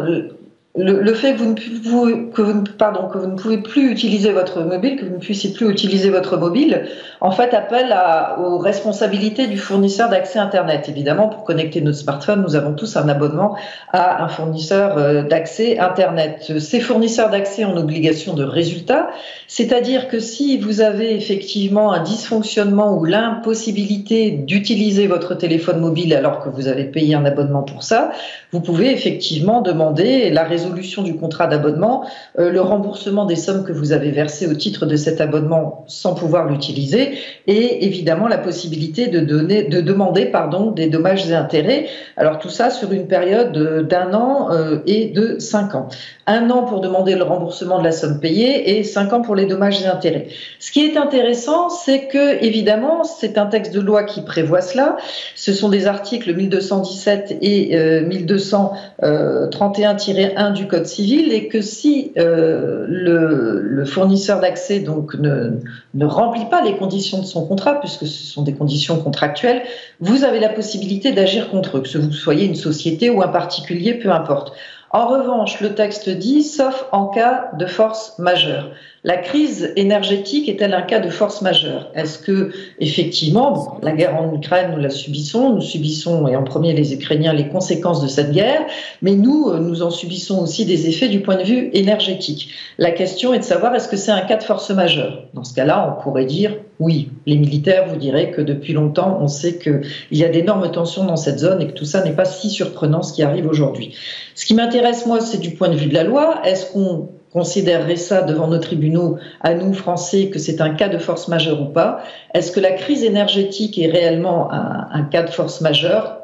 [0.78, 5.70] le, fait que vous, ne, pouvez plus utiliser votre mobile, que vous ne puissiez plus
[5.70, 6.86] utiliser votre mobile,
[7.20, 10.88] en fait, appelle à, aux responsabilités du fournisseur d'accès Internet.
[10.88, 13.58] Évidemment, pour connecter notre smartphone, nous avons tous un abonnement
[13.92, 16.54] à un fournisseur euh, d'accès Internet.
[16.60, 19.10] Ces fournisseurs d'accès ont une obligation de résultat,
[19.48, 26.40] c'est-à-dire que si vous avez effectivement un dysfonctionnement ou l'impossibilité d'utiliser votre téléphone mobile alors
[26.40, 28.12] que vous avez payé un abonnement pour ça,
[28.54, 32.06] vous pouvez effectivement demander la résolution résolution du contrat d'abonnement,
[32.40, 36.14] euh, le remboursement des sommes que vous avez versées au titre de cet abonnement sans
[36.14, 37.14] pouvoir l'utiliser,
[37.48, 41.88] et évidemment la possibilité de, donner, de demander pardon, des dommages et intérêts.
[42.18, 45.88] Alors tout ça sur une période d'un an euh, et de cinq ans.
[46.28, 49.46] Un an pour demander le remboursement de la somme payée et cinq ans pour les
[49.46, 50.28] dommages et intérêts.
[50.60, 54.98] Ce qui est intéressant, c'est que évidemment, c'est un texte de loi qui prévoit cela.
[55.36, 63.86] Ce sont des articles 1217 et 1231-1 du Code civil et que si euh, le,
[63.86, 65.60] fournisseur d'accès donc ne,
[65.94, 69.64] ne remplit pas les conditions de son contrat, puisque ce sont des conditions contractuelles,
[70.00, 73.96] vous avez la possibilité d'agir contre eux, que vous soyez une société ou un particulier,
[73.96, 74.54] peu importe.
[74.92, 78.72] En revanche, le texte dit sauf en cas de force majeure.
[79.04, 81.90] La crise énergétique est-elle un cas de force majeure?
[81.96, 86.74] Est-ce que, effectivement, la guerre en Ukraine, nous la subissons, nous subissons, et en premier
[86.74, 88.62] les Ukrainiens, les conséquences de cette guerre,
[89.02, 92.50] mais nous, euh, nous en subissons aussi des effets du point de vue énergétique.
[92.78, 95.24] La question est de savoir est-ce que c'est un cas de force majeure?
[95.34, 97.10] Dans ce cas-là, on pourrait dire oui.
[97.26, 101.18] Les militaires vous diraient que depuis longtemps, on sait qu'il y a d'énormes tensions dans
[101.18, 103.96] cette zone et que tout ça n'est pas si surprenant ce qui arrive aujourd'hui.
[104.36, 106.42] Ce qui m'intéresse, moi, c'est du point de vue de la loi.
[106.44, 110.98] Est-ce qu'on considérerait ça devant nos tribunaux, à nous Français, que c'est un cas de
[110.98, 112.04] force majeure ou pas?
[112.34, 116.21] Est-ce que la crise énergétique est réellement un, un cas de force majeure?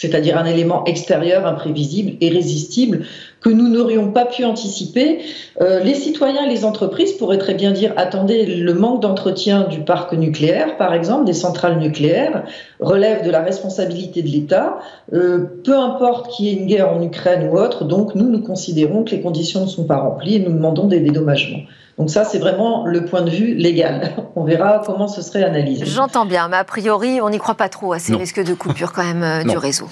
[0.00, 3.04] C'est-à-dire un élément extérieur, imprévisible, irrésistible,
[3.42, 5.18] que nous n'aurions pas pu anticiper.
[5.60, 9.80] Euh, les citoyens et les entreprises pourraient très bien dire attendez, le manque d'entretien du
[9.80, 12.44] parc nucléaire, par exemple, des centrales nucléaires,
[12.80, 14.78] relève de la responsabilité de l'État.
[15.12, 18.40] Euh, peu importe qu'il y ait une guerre en Ukraine ou autre, donc nous, nous
[18.40, 21.60] considérons que les conditions ne sont pas remplies et nous demandons des dédommagements.
[22.00, 24.12] Donc ça, c'est vraiment le point de vue légal.
[24.34, 25.84] On verra comment ce serait analysé.
[25.84, 28.92] J'entends bien, mais a priori, on n'y croit pas trop à ces risques de coupure
[28.92, 29.86] quand même euh, du réseau.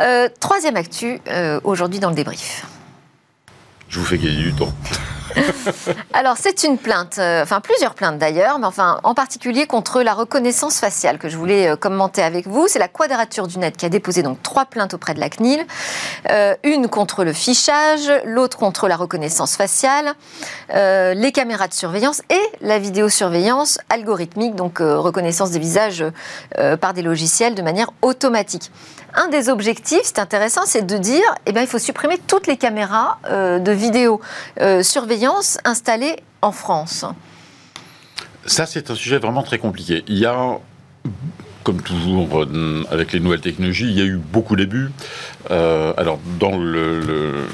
[0.00, 2.66] Euh, troisième actu, euh, aujourd'hui dans le débrief.
[3.88, 4.72] Je vous fais gagner du temps.
[6.12, 10.14] Alors, c'est une plainte, euh, enfin plusieurs plaintes d'ailleurs, mais enfin en particulier contre la
[10.14, 12.68] reconnaissance faciale que je voulais euh, commenter avec vous.
[12.68, 15.64] C'est la Quadrature du Net qui a déposé donc trois plaintes auprès de la CNIL.
[16.30, 20.14] Euh, une contre le fichage, l'autre contre la reconnaissance faciale,
[20.70, 26.04] les caméras de surveillance et la vidéosurveillance algorithmique, donc reconnaissance des visages
[26.80, 28.70] par des logiciels de manière automatique.
[29.14, 32.56] Un des objectifs, c'est intéressant, c'est de dire, eh bien, il faut supprimer toutes les
[32.56, 33.72] caméras de
[35.64, 37.04] installée en France
[38.46, 40.04] Ça, c'est un sujet vraiment très compliqué.
[40.06, 40.58] Il y a
[41.64, 44.90] comme toujours euh, avec les nouvelles technologies, il y a eu beaucoup d'abus.
[45.50, 47.46] Euh, alors, dans le,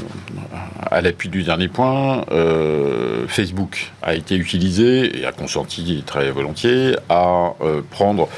[0.90, 6.96] à l'appui du dernier point, euh, Facebook a été utilisé et a consenti très volontiers
[7.08, 7.52] à
[7.90, 8.28] prendre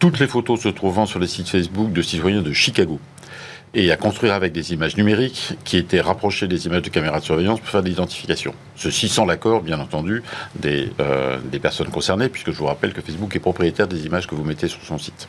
[0.00, 2.98] toutes les photos se trouvant sur les sites Facebook de citoyens de Chicago
[3.72, 7.24] et à construire avec des images numériques qui étaient rapprochées des images de caméras de
[7.24, 8.52] surveillance pour faire de l'identification.
[8.74, 10.22] Ceci sans l'accord, bien entendu,
[10.56, 14.26] des, euh, des personnes concernées, puisque je vous rappelle que Facebook est propriétaire des images
[14.26, 15.28] que vous mettez sur son site.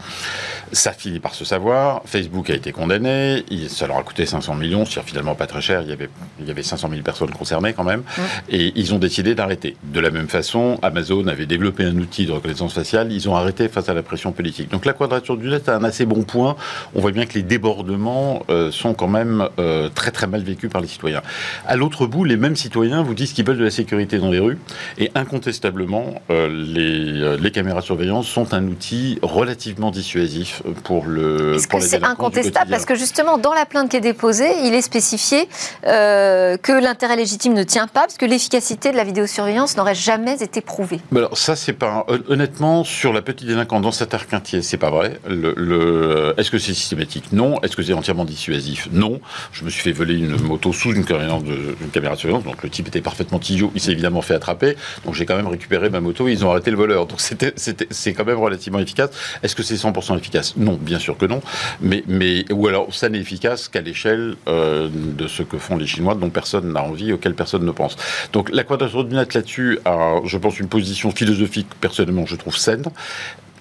[0.71, 2.01] Ça finit par se savoir.
[2.06, 3.43] Facebook a été condamné.
[3.67, 5.82] ça leur a coûté 500 millions, c'est finalement pas très cher.
[5.82, 8.04] Il y avait, il y avait 500 000 personnes concernées quand même.
[8.49, 9.75] Et ils ont décidé d'arrêter.
[9.84, 13.12] De la même façon, Amazon avait développé un outil de reconnaissance faciale.
[13.12, 14.69] Ils ont arrêté face à la pression politique.
[14.71, 16.56] Donc la quadrature du net a un assez bon point.
[16.95, 19.47] On voit bien que les débordements effectivement, sont quand même
[19.95, 21.21] très très mal vécues par les citoyens.
[21.67, 24.39] À l'autre bout, les mêmes citoyens vous disent qu'ils veulent de la sécurité dans les
[24.39, 24.57] rues,
[24.97, 31.55] et incontestablement, les, les caméras de surveillance sont un outil relativement dissuasif pour le.
[31.55, 32.71] Est-ce que c'est incontestable?
[32.71, 35.47] Parce que justement, dans la plainte qui est déposée, il est spécifié
[35.83, 40.61] que l'intérêt légitime ne tient pas, parce que l'efficacité de la vidéosurveillance n'aurait jamais été
[40.61, 40.99] prouvée.
[41.15, 45.19] alors ça, c'est pas honnêtement sur la petite délinquance dans cet arc-quintier, c'est pas vrai.
[45.27, 47.31] Le, Est-ce que c'est systématique?
[47.31, 47.59] Non.
[47.61, 49.19] Est-ce que c'est entièrement dissuasif Non.
[49.53, 51.75] Je me suis fait voler une moto sous une caméra de,
[52.15, 53.71] surveillance, donc le type était parfaitement idiot.
[53.75, 56.27] Il s'est évidemment fait attraper, donc j'ai quand même récupéré ma moto.
[56.27, 59.10] Ils ont arrêté le voleur, donc c'est quand même relativement efficace.
[59.43, 60.55] Est-ce que c'est 100% efficace?
[60.57, 61.41] Non, bien sûr que non.
[61.81, 65.88] Mais, mais ou alors ça n'est efficace qu'à l'échelle euh, de ce que font les
[65.88, 67.95] Chinois, dont personne n'a envie, auquel personne ne pense.
[68.34, 72.57] Donc la quadrature du net là-dessus a, je pense, une position philosophique personnellement, je trouve
[72.57, 72.84] saine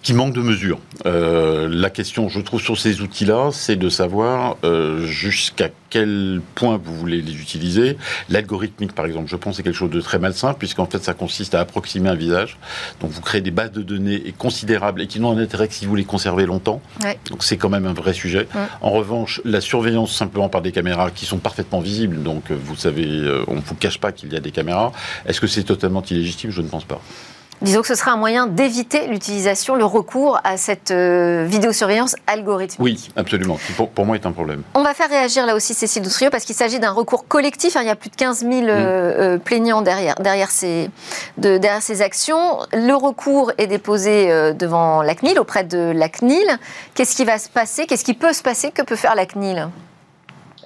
[0.02, 0.78] qui manque de mesure.
[1.06, 6.80] Euh, la question, je trouve, sur ces outils-là, c'est de savoir euh, jusqu'à quel point
[6.82, 7.96] vous voulez les utiliser.
[8.28, 11.54] L'algorithmique, par exemple, je pense, c'est quelque chose de très malsain, puisqu'en fait, ça consiste
[11.54, 12.58] à approximer un visage.
[13.00, 15.86] Donc, vous créez des bases de données considérables et qui n'ont un intérêt que si
[15.86, 16.80] vous les conservez longtemps.
[17.28, 18.48] Donc, c'est quand même un vrai sujet.
[18.80, 23.06] En revanche, la surveillance simplement par des caméras qui sont parfaitement visibles, donc vous savez,
[23.06, 24.92] euh, on ne vous cache pas qu'il y a des caméras.
[25.26, 26.50] Est-ce que c'est totalement illégitime?
[26.50, 27.00] Je ne pense pas.
[27.62, 32.80] Disons que ce sera un moyen d'éviter l'utilisation, le recours à cette euh, vidéosurveillance algorithmique.
[32.80, 33.58] Oui, absolument.
[33.66, 34.62] Qui pour, moi est un problème.
[34.74, 37.76] On va faire réagir là aussi Cécile Doutrio parce qu'il s'agit d'un recours collectif.
[37.76, 37.80] Hein.
[37.82, 38.66] il y a plus de 15 000 euh, mm.
[38.66, 40.88] euh, plaignants derrière, derrière, ces,
[41.36, 42.60] de, derrière ces actions.
[42.72, 46.58] Le recours est déposé devant la CNIL, auprès de la CNIL.
[46.94, 47.86] Qu'est-ce qui va se passer?
[47.86, 48.70] Qu'est-ce qui peut se passer?
[48.70, 49.68] Que peut faire la CNIL?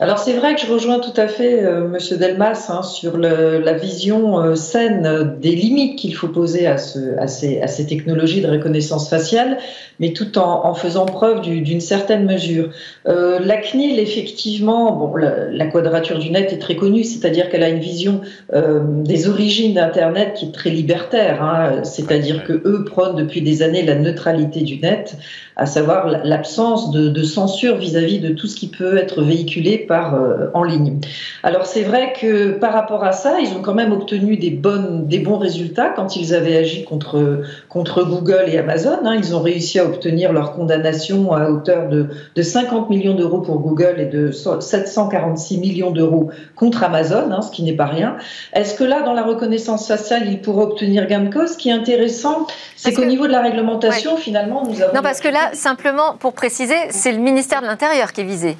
[0.00, 3.60] Alors c'est vrai que je rejoins tout à fait euh, Monsieur Delmas hein, sur le,
[3.60, 7.86] la vision euh, saine des limites qu'il faut poser à, ce, à, ces, à, ces,
[7.86, 9.58] technologies de reconnaissance faciale,
[10.00, 12.70] mais tout en, en faisant preuve d'une certaine mesure.
[13.06, 17.62] Euh, la CNIL, effectivement, bon, la, la, quadrature du net est très connue, c'est-à-dire qu'elle
[17.62, 18.20] a une vision
[18.52, 23.62] euh, des origines d'Internet qui est très libertaire, hein, c'est-à-dire que eux prônent depuis des
[23.62, 25.16] années la neutralité du net,
[25.56, 29.83] à savoir l'absence de, de, censure vis-à-vis -vis de tout ce qui peut être véhiculé
[29.86, 30.98] par, euh, en ligne.
[31.42, 35.06] Alors c'est vrai que par rapport à ça, ils ont quand même obtenu des, bonnes,
[35.06, 38.98] des bons résultats quand ils avaient agi contre, contre Google et Amazon.
[39.04, 39.16] Hein.
[39.16, 43.60] Ils ont réussi à obtenir leur condamnation à hauteur de, de 50 millions d'euros pour
[43.60, 48.16] Google et de 746 millions d'euros contre Amazon, hein, ce qui n'est pas rien.
[48.52, 51.52] Est-ce que là, dans la reconnaissance faciale, ils pourraient obtenir gain de cause?
[51.52, 54.94] Ce qui est intéressant, c'est qu'au niveau de la réglementation, finalement, nous avons...
[54.94, 58.56] Non, parce que là, simplement, pour préciser, c'est le ministère de l'Intérieur qui est visé.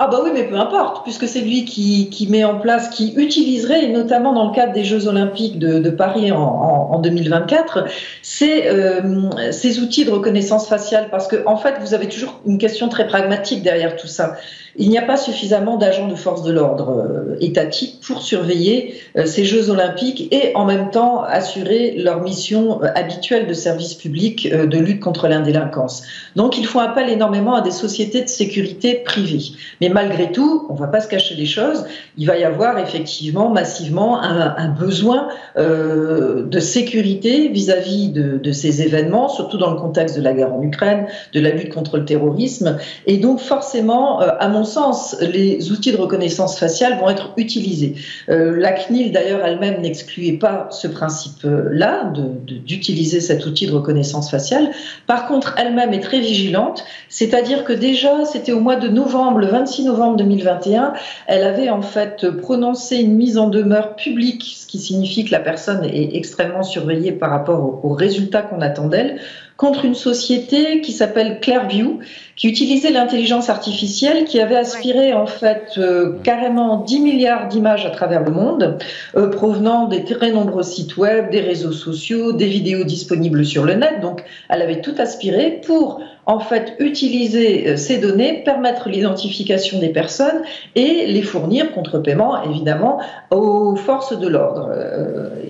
[0.00, 3.14] Ah bah oui, mais peu importe, puisque c'est lui qui, qui, met en place, qui
[3.16, 7.84] utiliserait, et notamment dans le cadre des Jeux Olympiques de, Paris en, en, en, 2024,
[8.22, 12.58] c'est euh, ces outils de reconnaissance faciale, parce que en fait, vous avez toujours une
[12.58, 14.36] question très pragmatique derrière tout ça
[14.78, 19.26] il n'y a pas suffisamment d'agents de force de l'ordre euh, étatiques pour surveiller euh,
[19.26, 24.48] ces Jeux olympiques et en même temps assurer leur mission euh, habituelle de service public
[24.48, 26.04] de lutte contre l'indélinquance.
[26.36, 29.50] Donc ils font appel énormément à des sociétés de sécurité privées.
[29.80, 31.84] Mais malgré tout, on ne va pas se cacher les choses,
[32.16, 39.28] il va y avoir effectivement massivement un, besoin de sécurité vis-à-vis de, de ces événements,
[39.28, 42.78] surtout dans le contexte de la guerre en Ukraine, de la lutte contre le terrorisme.
[43.06, 47.94] Et donc forcément, à mon sens, les outils de reconnaissance faciale vont être utilisés.
[48.28, 52.12] Euh, la CNIL, d'ailleurs, elle-même n'excluait pas ce principe-là,
[52.46, 54.70] d'utiliser cet outil de reconnaissance faciale.
[55.06, 59.46] Par contre, elle-même est très vigilante, c'est-à-dire que déjà, c'était au mois de novembre, le
[59.46, 60.92] 26 novembre 2021,
[61.26, 65.40] elle avait en fait prononcé une mise en demeure publique, ce qui signifie que la
[65.40, 69.20] personne est extrêmement surveillée par rapport aux résultats qu'on attend d'elle
[69.58, 71.98] contre une société qui s'appelle Clearview,
[72.36, 77.90] qui utilisait l'intelligence artificielle, qui avait aspiré en fait euh, carrément 10 milliards d'images à
[77.90, 78.78] travers le monde,
[79.16, 83.74] euh, provenant des très nombreux sites web, des réseaux sociaux, des vidéos disponibles sur le
[83.74, 84.00] net.
[84.00, 89.88] Donc, elle avait tout aspiré pour en fait utiliser euh, ces données, permettre l'identification des
[89.88, 90.42] personnes
[90.76, 93.00] et les fournir contre paiement, évidemment,
[93.32, 94.70] aux forces de l'ordre.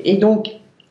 [0.07, 0.49] Et donc,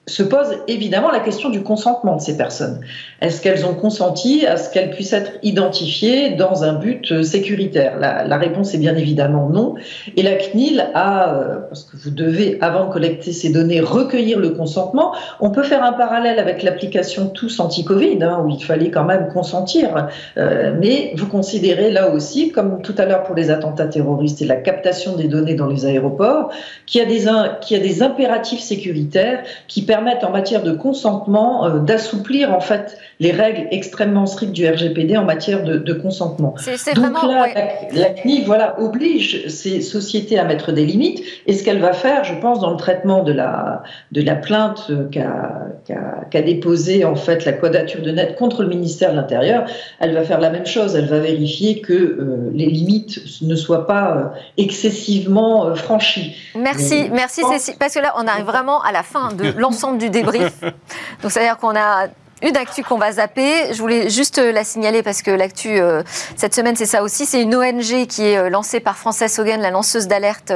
[0.08, 2.80] se pose évidemment la question du consentement de ces personnes.
[3.22, 8.00] Est-ce qu'elles ont consenti à ce qu'elles puissent être identifiées dans un but euh, sécuritaire?
[8.00, 9.76] La, réponse est bien évidemment non.
[10.16, 14.40] Et la CNIL a, euh, parce que vous devez, avant de collecter ces données, recueillir
[14.40, 15.14] le consentement.
[15.42, 19.28] On peut faire un parallèle avec l'application Tous anti-Covid, hein, où il fallait quand même
[19.34, 20.08] consentir.
[20.38, 24.46] Euh, mais vous considérez là aussi, comme tout à l'heure pour les attentats terroristes et
[24.46, 26.50] la captation des données dans les aéroports,
[26.86, 30.74] qu'il y a des, y a des impératifs sécuritaires qui permettent permettent en matière de
[30.74, 36.54] consentement d'assouplir en fait les règles extrêmement strictes du RGPD en matière de, consentement.
[36.96, 37.48] Donc là,
[37.92, 41.24] la, CNIL voilà, oblige ces sociétés à mettre des limites.
[41.48, 43.82] Et ce qu'elle va faire, je pense, dans le traitement de la,
[44.12, 49.16] de la plainte qu'a déposée en fait la Quadrature de Net contre le ministère de
[49.16, 49.66] l'Intérieur,
[50.00, 50.96] elle va faire la même chose.
[50.96, 54.24] Elle va vérifier que euh, les limites ne soient pas euh,
[54.58, 56.36] excessivement euh, franchies.
[56.56, 57.76] Merci, merci Cécile.
[57.80, 60.60] Parce que là, on arrive vraiment à la fin de l'ensemble du débrief.
[61.22, 62.08] Donc, c'est-à-dire qu'on a
[62.44, 66.04] une actu qu'on va zapper, je voulais juste la signaler parce que l'actu euh,
[66.36, 69.60] cette semaine c'est ça aussi, c'est une ONG qui est euh, lancée par Frances Hogan,
[69.60, 70.54] la lanceuse d'alerte,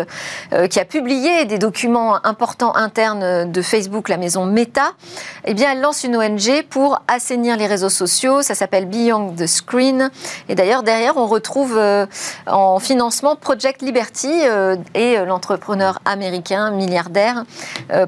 [0.53, 4.91] euh, qui a publié des documents importants internes de Facebook, la maison Meta.
[5.45, 8.43] Eh bien, elle lance une ONG pour assainir les réseaux sociaux.
[8.43, 10.11] Ça s'appelle Beyond the Screen.
[10.49, 11.79] Et d'ailleurs, derrière, on retrouve
[12.47, 14.31] en financement Project Liberty
[14.93, 17.43] et l'entrepreneur américain milliardaire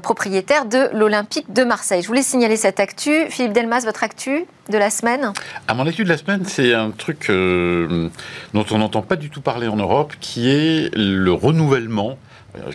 [0.02, 2.02] propriétaire de l'Olympique de Marseille.
[2.02, 5.32] Je voulais signaler cette actu, Philippe votre actu de la semaine?
[5.68, 8.08] À mon actu de la semaine, c'est un truc euh,
[8.52, 12.18] dont on n'entend pas du tout parler en Europe, qui est le renouvellement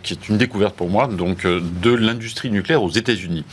[0.04, 3.46] qui est une découverte pour moi, donc euh, de l'industrie nucléaire aux États-Unis.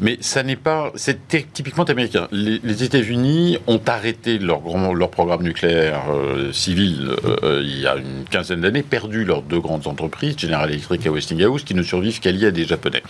[0.00, 1.18] Mais ça n'est pas, c'est
[1.52, 2.28] typiquement américain.
[2.32, 4.62] Les, États-Unis ont arrêté leur,
[4.94, 9.86] leur programme nucléaire euh, civil il y a une quinzaine d'années, perdu leurs deux grandes
[9.86, 13.02] entreprises, General Electric et Westinghouse, qui ne survivent qu'à des Japonais.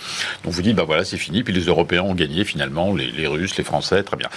[0.45, 1.43] Donc vous dites, bah voilà, c'est fini.
[1.43, 4.29] Puis les Européens ont gagné finalement, les, Russes, les Français, très bien.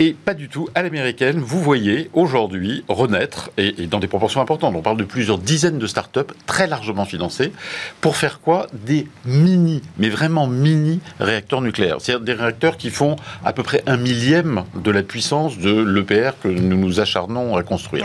[0.00, 1.38] Et pas du tout à l'américaine.
[1.38, 4.74] Vous voyez aujourd'hui renaître et, et dans des proportions importantes.
[4.76, 7.52] On parle de plusieurs dizaines de start-up très largement financées
[8.00, 11.96] pour faire quoi Des mini, mais vraiment mini réacteurs nucléaires.
[12.00, 16.32] C'est-à-dire des réacteurs qui font à peu près un millième de la puissance de l'EPR
[16.42, 18.04] que nous nous acharnons à construire.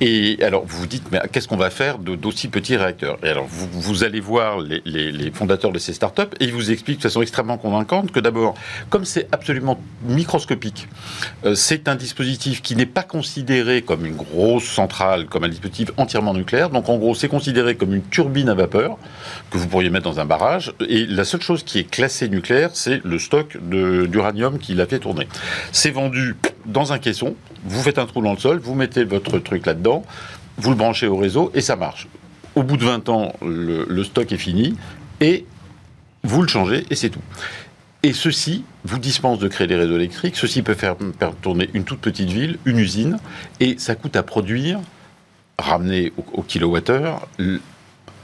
[0.00, 3.18] Et alors, vous vous dites, mais qu'est-ce qu'on va faire d'aussi petits réacteurs?
[3.22, 7.02] Et alors, vous, allez voir les, fondateurs de ces startups et ils vous expliquent de
[7.02, 8.54] façon extrêmement convaincante que d'abord,
[8.90, 10.88] comme c'est absolument microscopique,
[11.44, 15.90] euh, c'est un dispositif qui n'est pas considéré comme une grosse centrale, comme un dispositif
[15.96, 16.70] entièrement nucléaire.
[16.70, 18.83] Donc, en gros, c'est considéré comme une turbine à vapeur
[19.50, 20.72] que vous pourriez mettre dans un barrage.
[20.88, 24.98] Et la seule chose qui est classée nucléaire, c'est le stock d'uranium qui l'a fait
[24.98, 25.28] tourner.
[25.72, 29.38] C'est vendu dans un caisson, vous faites un trou dans le sol, vous mettez votre
[29.38, 30.04] truc là-dedans,
[30.56, 32.08] vous le branchez au réseau et ça marche.
[32.54, 34.76] Au bout de 20 ans, le, stock est fini
[35.20, 35.44] et
[36.22, 37.22] vous le changez et c'est tout.
[38.02, 40.36] Et ceci vous dispense de créer des réseaux électriques.
[40.36, 40.96] Ceci peut faire,
[41.42, 43.18] tourner une toute petite ville, une usine,
[43.60, 44.78] et ça coûte à produire,
[45.58, 47.26] ramené au, au kilowattheure,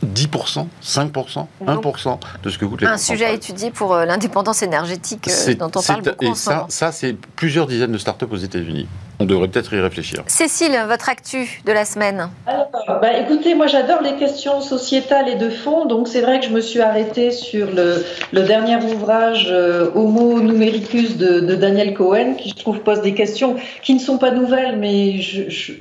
[0.05, 4.63] 10%, 5%, 1% de ce que coûte les Un sujet à étudier pour euh, l'indépendance
[4.63, 8.37] énergétique euh, dont on parle beaucoup et ça, ça c'est plusieurs dizaines de startups aux
[8.37, 8.89] États-Unis.
[9.23, 10.23] On devrait peut-être y réfléchir.
[10.29, 12.71] Cécile, votre actu de la semaine Alors,
[13.03, 16.51] bah, écoutez, moi j'adore les questions sociétales et de fond, donc c'est vrai que je
[16.51, 18.03] me suis arrêtée sur le,
[18.43, 23.93] dernier ouvrage euh, Homo numericus de, Daniel Cohen, qui je trouve pose des questions qui
[23.93, 25.17] ne sont pas nouvelles, mais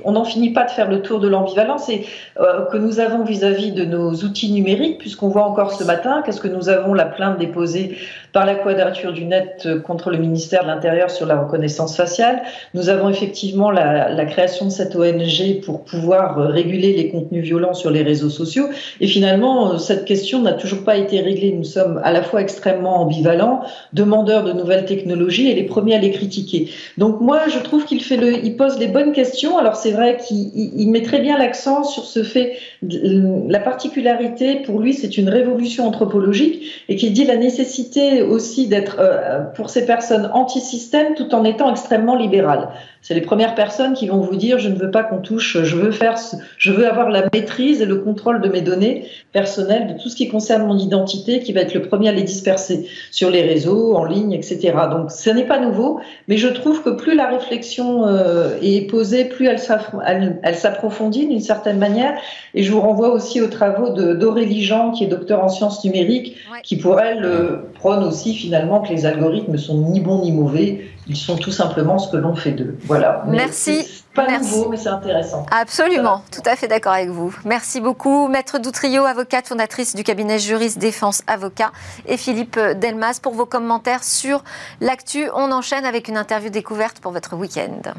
[0.04, 2.04] on n'en finit pas de faire le tour de l'ambivalence et
[2.36, 6.42] que nous avons vis-à-vis -vis de nos outils numériques, puisqu'on voit encore ce matin qu'est-ce
[6.42, 7.96] que nous avons la plainte déposée
[8.32, 12.42] par la Quadrature du Net contre le ministère de l'Intérieur sur la reconnaissance faciale.
[12.74, 13.29] Nous avons effectivement
[13.72, 18.30] la, la, création de cette ONG pour pouvoir réguler les contenus violents sur les réseaux
[18.30, 18.66] sociaux.
[19.00, 21.52] Et finalement, cette question n'a toujours pas été réglée.
[21.52, 23.62] Nous sommes à la fois extrêmement ambivalents,
[23.92, 26.68] demandeurs de nouvelles technologies et les premiers à les critiquer.
[26.98, 29.58] Donc moi, je trouve qu'il fait le, il pose les bonnes questions.
[29.58, 34.94] Alors c'est vrai qu'il met très bien l'accent sur ce fait, la particularité pour lui,
[34.94, 40.30] c'est une révolution anthropologique et qu'il dit la nécessité aussi d'être euh, pour ces personnes
[40.32, 42.68] anti-système tout en étant extrêmement libérales.
[43.02, 45.76] C'est les premières personnes qui vont vous dire je ne veux pas qu'on touche, je
[45.76, 46.16] veux faire,
[46.56, 50.16] je veux avoir la maîtrise et le contrôle de mes données personnelles, de tout ce
[50.16, 53.94] qui concerne mon identité, qui va être le premier à les disperser sur les réseaux,
[53.94, 54.72] en ligne, etc.
[54.90, 59.26] Donc ce n'est pas nouveau, mais je trouve que plus la réflexion euh, est posée,
[59.26, 62.18] plus elle s'approfondit d'une certaine manière.
[62.54, 66.36] Et je vous renvoie aussi aux travaux d'Aurélie Jean, qui est docteur en sciences numériques,
[66.62, 70.80] qui pour elle euh, prône aussi finalement que les algorithmes sont ni bons ni mauvais,
[71.10, 72.78] ils sont tout simplement ce que l'on fait d'eux.
[72.84, 73.24] Voilà.
[73.26, 74.04] Merci.
[74.14, 75.44] Pas nouveau, mais c'est intéressant.
[75.50, 77.34] Absolument, tout à fait d'accord avec vous.
[77.44, 81.72] Merci beaucoup, Maître Doutrio, avocate fondatrice du cabinet Juriste Défense Avocat,
[82.06, 84.44] et Philippe Delmas pour vos commentaires sur
[84.80, 85.28] l'actu.
[85.34, 87.92] On enchaîne avec une interview découverte pour votre week-end.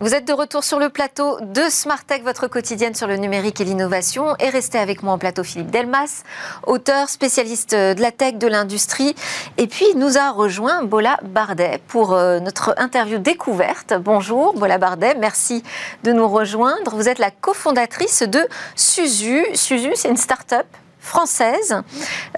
[0.00, 3.60] Vous êtes de retour sur le plateau de Smart Tech, votre quotidienne sur le numérique
[3.60, 4.36] et l'innovation.
[4.38, 6.22] Et restez avec moi en plateau Philippe Delmas,
[6.68, 9.16] auteur, spécialiste de la tech, de l'industrie.
[9.56, 13.92] Et puis, nous a rejoint Bola Bardet pour euh, notre interview découverte.
[13.98, 15.64] Bonjour Bola Bardet, merci
[16.04, 16.94] de nous rejoindre.
[16.94, 18.46] Vous êtes la cofondatrice de
[18.76, 19.46] Suzu.
[19.54, 20.66] Suzu, c'est une start-up
[21.00, 21.74] française,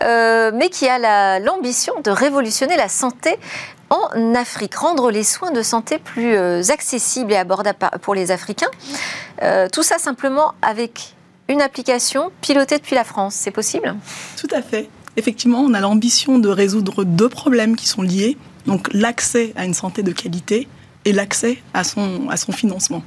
[0.03, 3.39] euh, mais qui a l'ambition de révolutionner la santé
[3.91, 8.71] en Afrique, rendre les soins de santé plus euh, accessibles et abordables pour les Africains.
[9.43, 11.15] Euh, tout ça simplement avec
[11.49, 13.35] une application pilotée depuis la France.
[13.35, 13.97] C'est possible?
[14.39, 14.89] Tout à fait.
[15.17, 18.39] Effectivement, on a l'ambition de résoudre deux problèmes qui sont liés.
[18.67, 20.69] Donc l'accès à une santé de qualité
[21.05, 23.03] et l'accès à son, à son financement.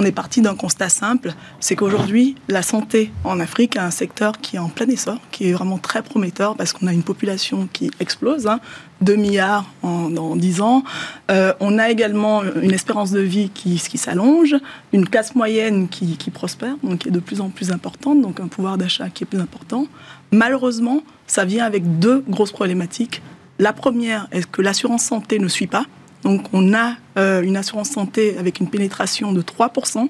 [0.00, 4.38] On est parti d'un constat simple, c'est qu'aujourd'hui, la santé en Afrique a un secteur
[4.38, 7.68] qui est en plein essor, qui est vraiment très prometteur parce qu'on a une population
[7.72, 8.60] qui explose, hein,
[9.00, 10.84] 2 milliards en, dans 10 ans.
[11.32, 14.54] Euh, on a également une espérance de vie qui, qui s'allonge,
[14.92, 18.38] une classe moyenne qui, qui, prospère, donc qui est de plus en plus importante, donc
[18.38, 19.88] un pouvoir d'achat qui est plus important.
[20.30, 23.20] Malheureusement, ça vient avec deux grosses problématiques.
[23.58, 25.86] La première est que l'assurance santé ne suit pas.
[26.22, 30.08] Donc on a euh, une assurance santé avec une pénétration de 3%.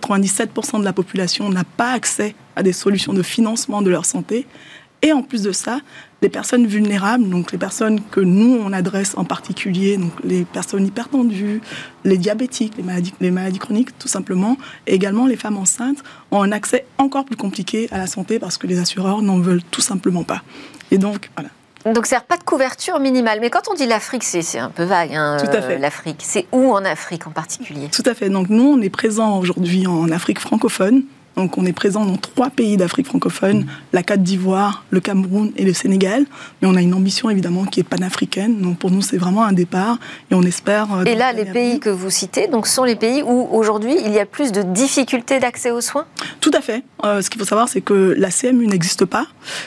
[0.00, 4.46] 97% de la population n'a pas accès à des solutions de financement de leur santé.
[5.02, 5.80] Et en plus de ça,
[6.22, 10.86] les personnes vulnérables, donc les personnes que nous, on adresse en particulier, donc les personnes
[10.86, 11.60] hypertendues,
[12.04, 16.42] les diabétiques, les maladies, les maladies chroniques tout simplement, et également les femmes enceintes, ont
[16.42, 19.82] un accès encore plus compliqué à la santé parce que les assureurs n'en veulent tout
[19.82, 20.42] simplement pas.
[20.90, 21.50] Et donc, voilà,
[21.92, 23.38] donc, c'est pas de couverture minimale.
[23.40, 25.14] Mais quand on dit l'Afrique, c'est un peu vague.
[25.14, 25.78] Hein, Tout à fait.
[25.78, 27.88] L'Afrique, c'est où en Afrique en particulier?
[27.88, 28.28] Tout à fait.
[28.28, 31.04] Donc, nous, on est présent aujourd'hui en Afrique francophone.
[31.36, 35.64] Donc on est présent dans trois pays d'Afrique francophone, la Côte d'Ivoire, le Cameroun et
[35.64, 36.24] le Sénégal.
[36.60, 38.60] Mais on a une ambition évidemment qui est panafricaine.
[38.62, 39.98] Donc pour nous c'est vraiment un départ
[40.30, 40.88] et on espère.
[40.94, 44.12] Euh, et là les pays que vous citez donc sont les pays où aujourd'hui il
[44.12, 46.06] y a plus de difficultés d'accès aux soins?
[46.40, 46.82] Tout à fait.
[47.04, 49.26] Euh, ce qu'il faut savoir c'est que la CMU n'existe pas.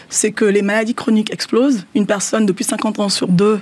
[0.09, 1.85] C'est que les maladies chroniques explosent.
[1.93, 3.61] Une personne depuis 50 ans sur deux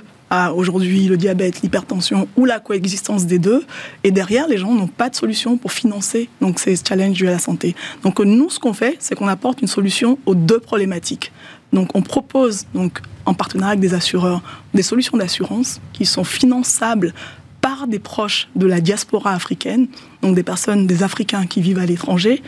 [0.54, 3.64] aujourd'hui le diabète, l'hypertension ou la coexistence des deux.
[4.04, 7.32] Et derrière, les gens n'ont pas de solution pour financer donc ces challenges dus à
[7.32, 7.74] la santé.
[8.02, 11.32] Donc nous, ce qu'on fait, c'est qu'on apporte une solution aux deux problématiques.
[11.72, 17.12] Donc on propose donc en partenariat avec des assureurs des solutions d'assurance qui sont finançables
[17.60, 19.88] par des proches de la diaspora africaine,
[20.22, 22.42] donc des personnes, des Africains qui vivent à l'étranger,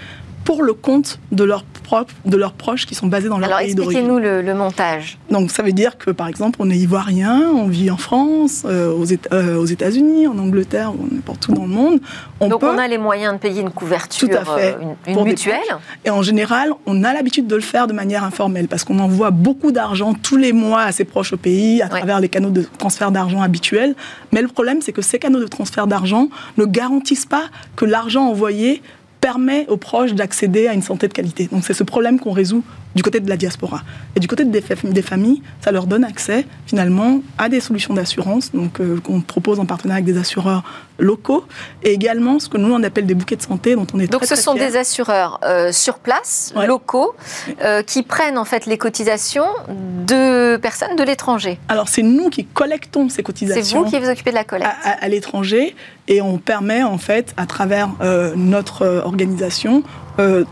[0.45, 3.74] pour le compte de leurs propres, de leurs proches qui sont basés dans leur pays
[3.74, 4.05] d'origine.
[4.05, 5.18] Alors expliquez-nous le, montage.
[5.28, 8.93] Donc ça veut dire que par exemple on est ivoirien, on vit en France, euh,
[8.93, 12.01] aux, euh, aux États-Unis, en Angleterre, n'importe où dans le monde.
[12.38, 15.24] On Donc on a les moyens de payer une couverture, Tout à fait, euh, une,
[15.24, 15.57] mutuelle.
[16.05, 19.32] Et en général, on a l'habitude de le faire de manière informelle parce qu'on envoie
[19.32, 22.64] beaucoup d'argent tous les mois à ses proches au pays à travers les canaux de
[22.78, 23.97] transfert d'argent habituels.
[24.30, 28.28] Mais le problème, c'est que ces canaux de transfert d'argent ne garantissent pas que l'argent
[28.28, 28.80] envoyé
[29.21, 31.49] permet aux proches d'accéder à une santé de qualité.
[31.53, 32.64] Donc c'est ce problème qu'on résout
[32.95, 33.82] du côté de la diaspora.
[34.16, 38.80] Et du côté des, familles, ça leur donne accès finalement à des solutions d'assurance, donc
[38.80, 40.62] euh, qu'on propose en partenariat avec des assureurs
[40.99, 41.45] locaux,
[41.82, 44.22] et également ce que nous on appelle des bouquets de santé, dont on est donc
[44.22, 47.14] très, ce sont des assureurs euh, sur place, locaux,
[47.62, 51.59] euh, qui prennent en fait les cotisations de personnes de l'étranger.
[51.68, 53.62] Alors c'est nous qui collectons ces cotisations.
[53.62, 54.70] C'est vous qui vous occupez de la collecte.
[54.84, 55.74] À, à l'étranger,
[56.09, 57.91] et on permet en fait à travers
[58.36, 59.84] notre organisation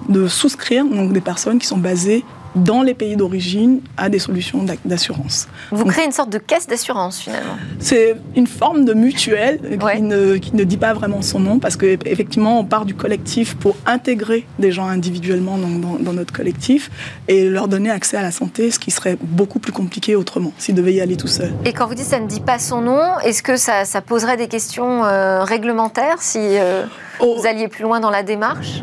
[0.09, 4.65] de souscrire donc des personnes qui sont basées dans les pays d'origine à des solutions
[4.85, 5.49] d'assurance.
[5.71, 9.61] Vous créez une sorte de caisse d'assurance finalement C'est une forme de mutuelle
[9.95, 13.55] qui, ne, qui, ne, dit pas vraiment son nom parce qu'effectivement on part du collectif
[13.57, 16.91] pour intégrer des gens individuellement dans, dans, notre collectif
[17.29, 20.75] et leur donner accès à la santé, ce qui serait beaucoup plus compliqué autrement s'ils
[20.75, 21.53] devaient y aller tout seuls.
[21.65, 24.37] Et quand vous dites ça ne dit pas son nom, est-ce que ça, ça, poserait
[24.37, 26.39] des questions euh, réglementaires si...
[26.39, 26.85] Euh,
[27.21, 27.37] Oh.
[27.37, 28.83] Vous alliez plus loin dans la démarche?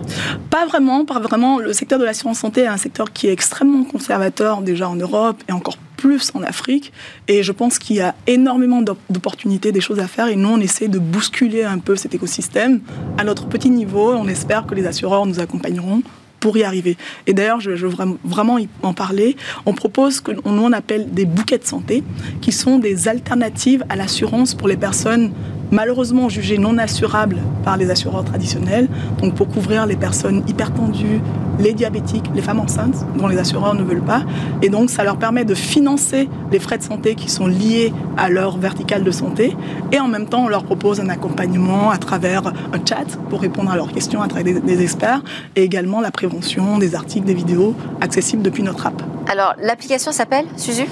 [0.50, 1.60] Pas vraiment, pas vraiment.
[1.60, 3.55] Le secteur de l'assurance santé est un secteur qui est extrêmement
[3.90, 6.92] conservateur déjà en Europe et encore plus en Afrique.
[7.28, 10.28] Et je pense qu'il y a énormément d'opportunités, des choses à faire.
[10.28, 12.82] Et nous, on essaie de bousculer un peu cet écosystème
[13.18, 14.12] à notre petit niveau.
[14.12, 16.02] On espère que les assureurs nous accompagneront
[16.40, 16.96] pour y arriver.
[17.26, 19.36] Et d'ailleurs, je, veux vraiment en parler.
[19.66, 22.04] On propose que nous on appelle des bouquets de santé,
[22.42, 25.32] qui sont des alternatives à l'assurance pour les personnes
[25.72, 28.88] malheureusement jugées non assurables par les assureurs traditionnels,
[29.22, 31.22] donc pour couvrir les personnes hypertendues,
[31.60, 34.24] les diabétiques, les femmes enceintes, dont les assureurs ne veulent pas.
[34.62, 38.30] Et donc ça leur permet de financer les frais de santé qui sont liés à
[38.30, 39.56] leur verticale de santé.
[39.92, 43.72] Et en même temps, on leur propose un accompagnement à travers un chat pour répondre
[43.72, 45.22] à leurs questions à travers des, experts
[45.56, 49.02] et également la prévention, des articles, des vidéos accessibles depuis notre app.
[49.28, 50.86] Alors l'application s'appelle Suzu?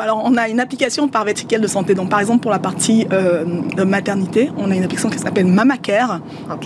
[0.00, 1.94] Alors, on a une application par verticale de santé.
[1.94, 3.44] Donc, par exemple, pour la partie euh,
[3.84, 6.20] maternité, on a une application qui s'appelle MamaCare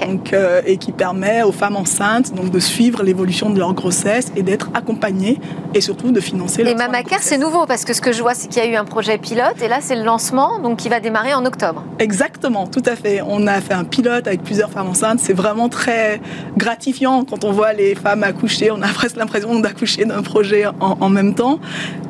[0.06, 4.32] donc, euh, et qui permet aux femmes enceintes donc, de suivre l'évolution de leur grossesse
[4.36, 5.40] et d'être accompagnées
[5.74, 8.48] et surtout de financer Et MamaCare, c'est nouveau parce que ce que je vois, c'est
[8.48, 11.00] qu'il y a eu un projet pilote et là, c'est le lancement donc, qui va
[11.00, 11.84] démarrer en octobre.
[11.98, 13.22] Exactement, tout à fait.
[13.26, 15.20] On a fait un pilote avec plusieurs femmes enceintes.
[15.20, 16.20] C'est vraiment très
[16.56, 18.70] gratifiant quand on voit les femmes accoucher.
[18.70, 21.58] On a presque l'impression d'accoucher d'un projet en, même temps.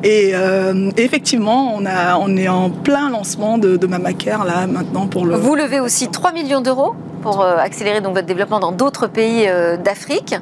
[0.03, 5.07] Et, euh, effectivement, on, a, on est en plein lancement de, de Mamacare là maintenant
[5.07, 5.35] pour le.
[5.35, 9.45] Vous levez aussi 3 millions d'euros pour euh, accélérer donc votre développement dans d'autres pays
[9.47, 10.35] euh, d'Afrique,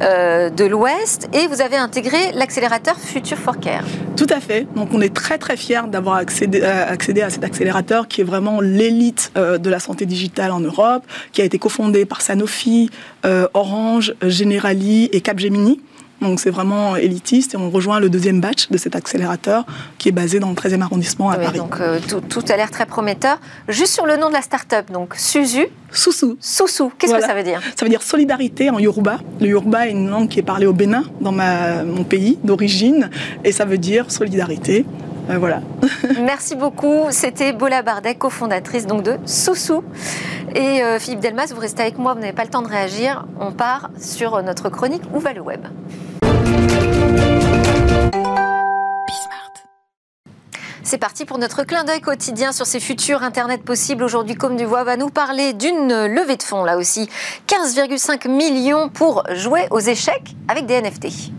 [0.00, 3.84] de l'Ouest, et vous avez intégré l'accélérateur Future for Care.
[4.16, 4.66] Tout à fait.
[4.74, 8.60] Donc on est très très fiers d'avoir accédé, accédé, à cet accélérateur qui est vraiment
[8.60, 12.90] l'élite de la santé digitale en Europe, qui a été cofondé par Sanofi,
[13.54, 15.80] Orange, Generali et Capgemini.
[16.20, 19.64] Donc c'est vraiment élitiste et on rejoint le deuxième batch de cet accélérateur
[19.98, 21.58] qui est basé dans le 13e arrondissement à Paris.
[21.58, 21.98] Donc euh,
[22.28, 23.38] tout, a l'air très prometteur.
[23.68, 25.66] Juste sur le nom de la start-up, donc Suzu.
[25.90, 26.36] Sousou.
[26.40, 27.60] Sousou, qu'est-ce que ça veut dire?
[27.76, 29.18] Ça veut dire solidarité en Yoruba.
[29.40, 33.10] Le Yoruba est une langue qui est parlée au Bénin, dans ma, mon pays d'origine,
[33.44, 34.84] et ça veut dire solidarité.
[35.30, 35.60] Euh.
[36.20, 37.06] Merci beaucoup.
[37.10, 39.82] C'était Bola Bardec, cofondatrice donc de Soussou.
[40.54, 43.26] Et euh, Philippe Delmas, vous restez avec moi, vous n'avez pas le temps de réagir.
[43.40, 45.66] On part sur notre chronique Où va le web?
[50.86, 54.04] C'est parti pour notre clin d'œil quotidien sur ces futurs Internet possibles.
[54.04, 57.08] Aujourd'hui, comme du voix va nous parler d'une levée de fonds, là aussi.
[57.48, 61.32] 15,5 millions pour jouer aux échecs avec des NFT.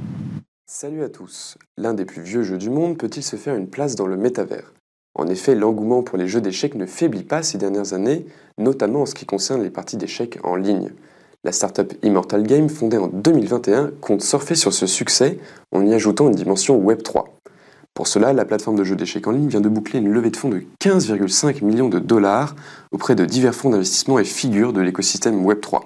[0.77, 1.57] Salut à tous.
[1.77, 4.73] L'un des plus vieux jeux du monde peut-il se faire une place dans le métavers?
[5.17, 8.25] En effet, l'engouement pour les jeux d'échecs ne faiblit pas ces dernières années,
[8.57, 10.91] notamment en ce qui concerne les parties d'échecs en ligne.
[11.45, 15.39] La startup Immortal Game, fondée en 2021, compte surfer sur ce succès
[15.71, 17.23] en y ajoutant une dimension Web3.
[17.93, 20.35] Pour cela, la plateforme de jeux d'échecs en ligne vient de boucler une levée de
[20.35, 22.53] fonds de 15,5 millions de dollars
[22.91, 25.83] auprès de divers fonds d'investissement et figures de l'écosystème Web3.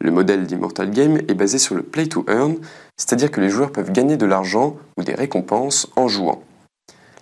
[0.00, 2.56] Le modèle d'Immortal Game est basé sur le play to earn,
[2.96, 6.42] c'est-à-dire que les joueurs peuvent gagner de l'argent ou des récompenses en jouant.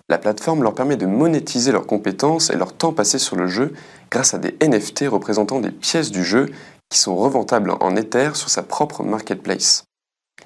[0.09, 3.73] La plateforme leur permet de monétiser leurs compétences et leur temps passé sur le jeu
[4.11, 6.51] grâce à des NFT représentant des pièces du jeu
[6.91, 9.85] qui sont reventables en Ether sur sa propre marketplace.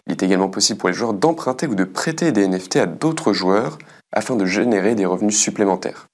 [0.06, 3.32] Il est également possible pour les joueurs d'emprunter ou de prêter des NFT à d'autres
[3.32, 3.78] joueurs
[4.12, 6.06] afin de générer des revenus supplémentaires.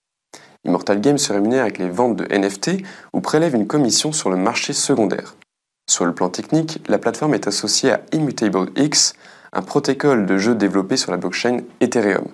[0.65, 4.37] Immortal Game se rémunère avec les ventes de NFT ou prélève une commission sur le
[4.37, 5.37] marché secondaire.
[5.89, 9.15] Sur le plan technique, la plateforme est associée à Immutable X,
[9.53, 12.27] un protocole de jeu développé sur la blockchain Ethereum.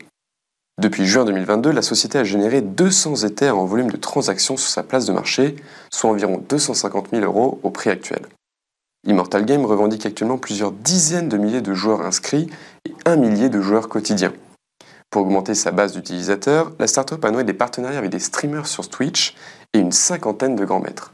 [0.80, 4.82] Depuis juin 2022, la société a généré 200 Ethers en volume de transactions sur sa
[4.82, 5.56] place de marché,
[5.92, 8.22] soit environ 250 000 euros au prix actuel.
[9.06, 12.48] Immortal Game revendique actuellement plusieurs dizaines de milliers de joueurs inscrits
[12.86, 14.32] et un millier de joueurs quotidiens.
[15.10, 18.88] Pour augmenter sa base d'utilisateurs, la startup a noué des partenariats avec des streamers sur
[18.88, 19.34] Twitch
[19.74, 21.12] et une cinquantaine de grands maîtres.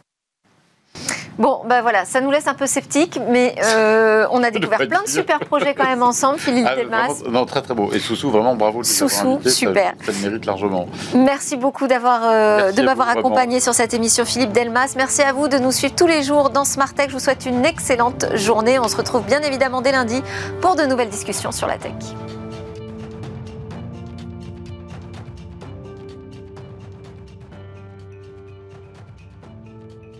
[1.38, 5.03] Bon, ben voilà, ça nous laisse un peu sceptiques, mais euh, on a découvert plein
[5.03, 7.22] de super projets quand même ensemble, Philippe ah, Delmas.
[7.28, 7.90] Non, très très beau.
[7.92, 8.82] Et Soussou, vraiment bravo.
[8.82, 9.92] Soussou, super.
[10.05, 10.86] Ça, le mérite largement.
[11.14, 14.94] Merci beaucoup d'avoir, euh, de m'avoir accompagné sur cette émission, Philippe Delmas.
[14.97, 17.09] Merci à vous de nous suivre tous les jours dans Smart Tech.
[17.09, 18.78] Je vous souhaite une excellente journée.
[18.78, 20.22] On se retrouve bien évidemment dès lundi
[20.61, 21.92] pour de nouvelles discussions sur la tech.